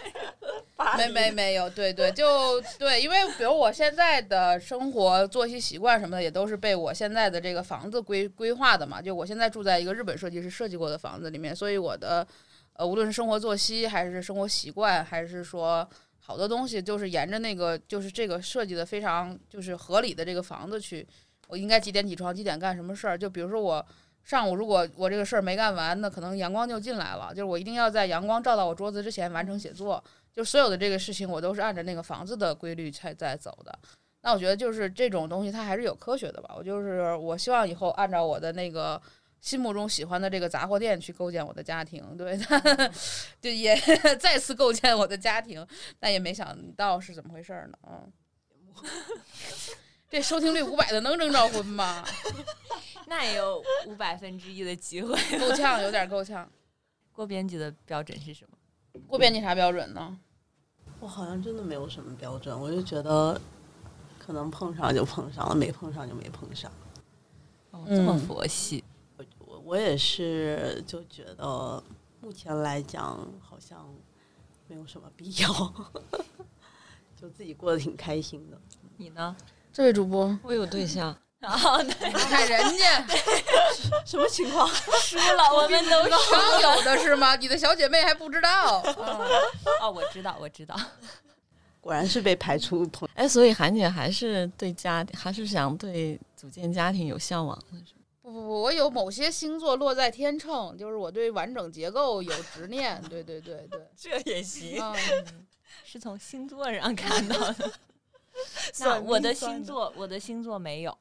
[0.99, 9.01] 没没没有，对对，就对，因为比如我现在的生活作息习惯什么的，也都是被我现在的这个房子规规划的嘛。
[9.01, 12.27] 就我现在住在一个日本设计师设计过的房子里面，所以我的
[12.73, 15.89] 呃，无论是生活作息，还是生活习惯，还是说
[16.27, 21.07] 好多东西，就是沿着那个就是这个设计的非常就是合理的这个房子去，
[21.47, 23.17] 我应该几点起床，几点干什么事儿。
[23.17, 23.87] 就比如说我。
[24.27, 27.29] 上午如果我这个事儿没干完，那可能阳光就进来了。
[27.31, 30.03] 就是我一定要在阳光照到我桌子之前完成写作。
[30.35, 33.79] 就所有的这个事情，我都是按照那个房子的规律才在走的。
[34.23, 36.53] 那我觉得就是这种东西，它还是有科学的吧。
[36.59, 39.01] 我就是我希望以后按照我的那个
[39.41, 42.39] 心目中喜欢的这个杂货店去构建我的家庭，对，
[43.41, 43.77] 就也
[44.19, 45.65] 再次构建我的家庭，
[46.01, 47.79] 但也没想到是怎么回事儿呢？
[47.87, 48.13] 嗯，
[50.11, 52.05] 这收听率五百的能征兆婚吗？
[53.09, 55.15] 那也有五百分之一的机会。
[55.39, 56.49] 够呛，有点够呛。
[57.13, 58.57] 郭编辑的标准是什么？
[59.07, 60.19] 郭编辑啥标准呢？
[60.99, 63.41] 我好像真的没有什么标准，我就觉得
[64.19, 66.71] 可能碰上就碰上了，没碰上就没碰上。
[67.71, 68.83] 哦，这么嗯佛系。
[69.67, 71.83] 我我也是就觉得
[72.21, 73.93] 目前来讲好像
[74.69, 75.49] 没有什么必要，
[77.21, 78.57] 就自己过得挺开心的。
[78.97, 79.35] 你呢？
[79.73, 81.11] 这位主播，我有对象，
[81.43, 83.05] 哦，对，你看人家
[84.07, 84.67] 什么情况？
[84.69, 87.35] 输了，我们 都输刚有的是吗？
[87.37, 88.81] 你的小姐妹还不知道。
[88.85, 88.95] 嗯
[89.83, 90.75] 哦，我知道，我知道。
[91.81, 97.96] 果然是被排除同哎，所以韩姐还是对家，还是想对组建家庭有向往的，是吧
[98.27, 103.01] 不不不，我有某些星座落在天秤，就是我对完整结构有执念。
[103.09, 105.47] 对对对对， 这也行嗯，
[105.87, 107.73] 是从星座上看到的。
[108.81, 110.99] 那我的星座，我的星座没有，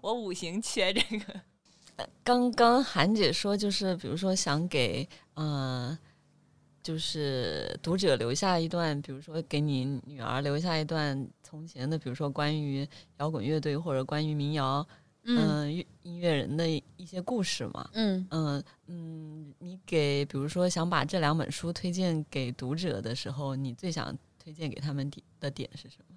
[0.00, 2.06] 我五行缺这个。
[2.24, 5.96] 刚刚韩姐说，就是比如说想给呃，
[6.82, 12.88] 就是读者留下一段，比如说给你女儿留下一段从前的，比如说关于
[13.18, 14.86] 摇滚乐队或者关于民谣
[15.24, 15.70] 嗯
[16.02, 17.88] 音乐人的一些故事嘛。
[17.92, 26.16] 嗯嗯嗯，你给比如说想把这两本书推荐给读者的时候，你最想推荐给他们点的点是什么？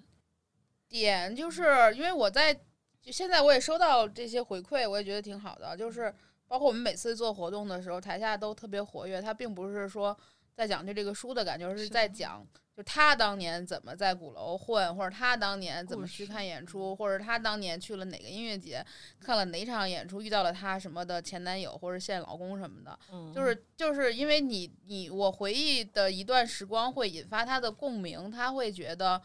[0.87, 1.63] 点就是
[1.95, 2.53] 因为我在
[3.01, 5.75] 就现在我也收到这些回馈，我也觉得挺好的。
[5.75, 6.13] 就是
[6.47, 9.21] 包括我们每次做活动的时候，台下都特别活跃。
[9.21, 10.17] 他并不是说
[10.61, 12.45] 在讲对这个书的感觉，是在讲
[12.77, 18.85] 就他当年怎么在鼓楼混，或者他当年怎么去看演出，或者他当年去了哪个音乐节，
[19.19, 22.99] 看了哪场演出，遇到了他什么的前男友或者现老公什么的。
[23.11, 23.33] 嗯。
[23.33, 29.19] 就是就是因为你你我回忆的一段时光会引发他的共鸣，他会觉得，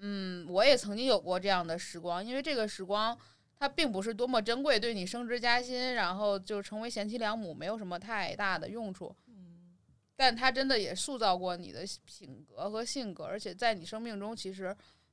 [0.00, 3.18] 嗯，我也曾经有过这样的时光，因为这个时光
[3.58, 9.14] 它并不是多么珍贵，对你升职加薪，然后就成为贤妻良母没有什么太大的用处，
[10.22, 14.72] 但它真的也塑造过你的品格和性格，而且在你生命中其实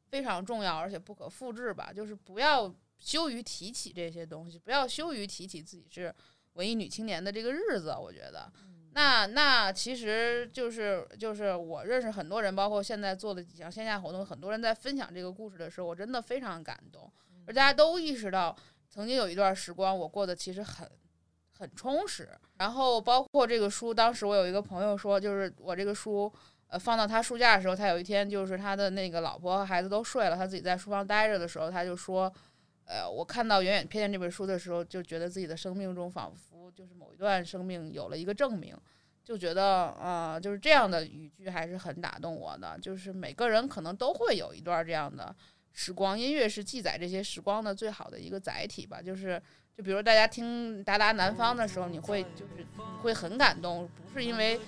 [0.10, 6.14] 非常重要，而且不可复制吧，就是不要羞于提起这些东西，不要羞于提起自己是
[6.54, 8.54] 文艺女青年的这个日子，我觉得。
[8.92, 17.12] 那那其实就是就是我认识很多人，包括现在做的几项线下活动，很多人在分享这个故事的时候，我真的非常感动，
[17.48, 18.56] 而大家都意识到，
[18.88, 20.88] 曾经有一段时光我过得其实很
[21.58, 22.30] 很充实。
[22.60, 26.32] 然后包括这个书，当时我有一个朋友说，就是我这个书。
[26.72, 32.32] 呃，放到他书架的时候，他有一天就是他的那个老婆和孩子都睡了，他自己在书房待着的时候，他就说，
[32.86, 38.78] 呃，我看到《远远瞥见》这本书的时候，就觉得自己的生命中仿佛就是某一段生命有了一个证明，
[39.24, 42.78] 就觉得啊、就是这样的语句还是很打动我的。
[42.80, 45.36] 就是每个人可能都会有一段这样的
[45.74, 49.02] 时光，音乐是记载这些时光的最好的一个载体吧。
[49.02, 49.42] 就是
[49.80, 52.66] 就比如大家听《达达南方》的时候，你会就是
[53.02, 54.60] 会很感动，不是因为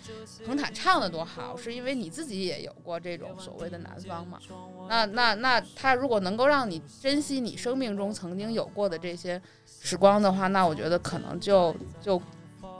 [0.46, 4.40] 彭坦唱的多好，是因为你自己也有过这种所谓的南方嘛。
[4.88, 12.22] 那那那他如果能够让你珍惜你生命中曾经有过的这些时光的话，那我觉得可能就就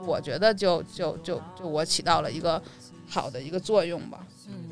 [0.06, 2.62] 我觉得就就就就我起到了一个
[3.06, 4.26] 好的一个作用吧。
[4.48, 4.70] 嗯，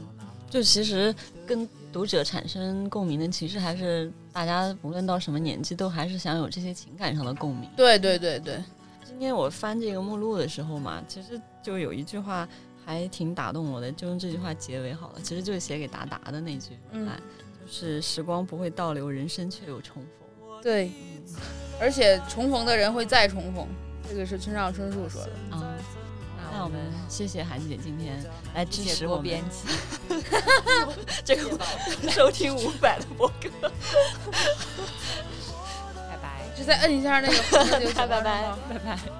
[0.49, 1.15] 就其实
[1.47, 7.69] 跟读者产生共鸣的，其实还是大家无论到什么年纪，都还是想有这些情感上的共鸣。
[7.77, 8.63] 对对对对，
[9.05, 12.49] 今天我翻这个目录的时候嘛，其实就有一句话
[12.85, 15.21] 还挺打动我的，就用这句话结尾好了。
[15.23, 17.09] 其实就是写给达达的那句嗯，
[17.61, 20.63] 就是时光不会倒流，人生却有重逢。
[20.63, 20.93] 对，
[21.81, 23.67] 而且重逢的人会再重逢，
[24.09, 25.57] 这个是村上春树说的。
[25.57, 25.75] 啊、
[26.61, 28.23] 那我们谢谢韩姐今天
[28.55, 29.67] 来支持我编辑，
[31.25, 31.59] 这个
[32.13, 33.73] 收听五百的博客。
[35.97, 36.45] 拜拜。
[36.55, 37.35] 就再摁一下那个
[37.81, 39.20] 就， 拜拜拜拜。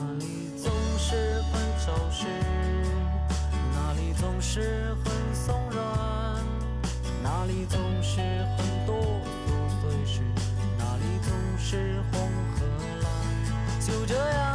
[12.11, 12.65] 红和
[13.01, 13.11] 蓝。
[13.79, 14.50] 就这样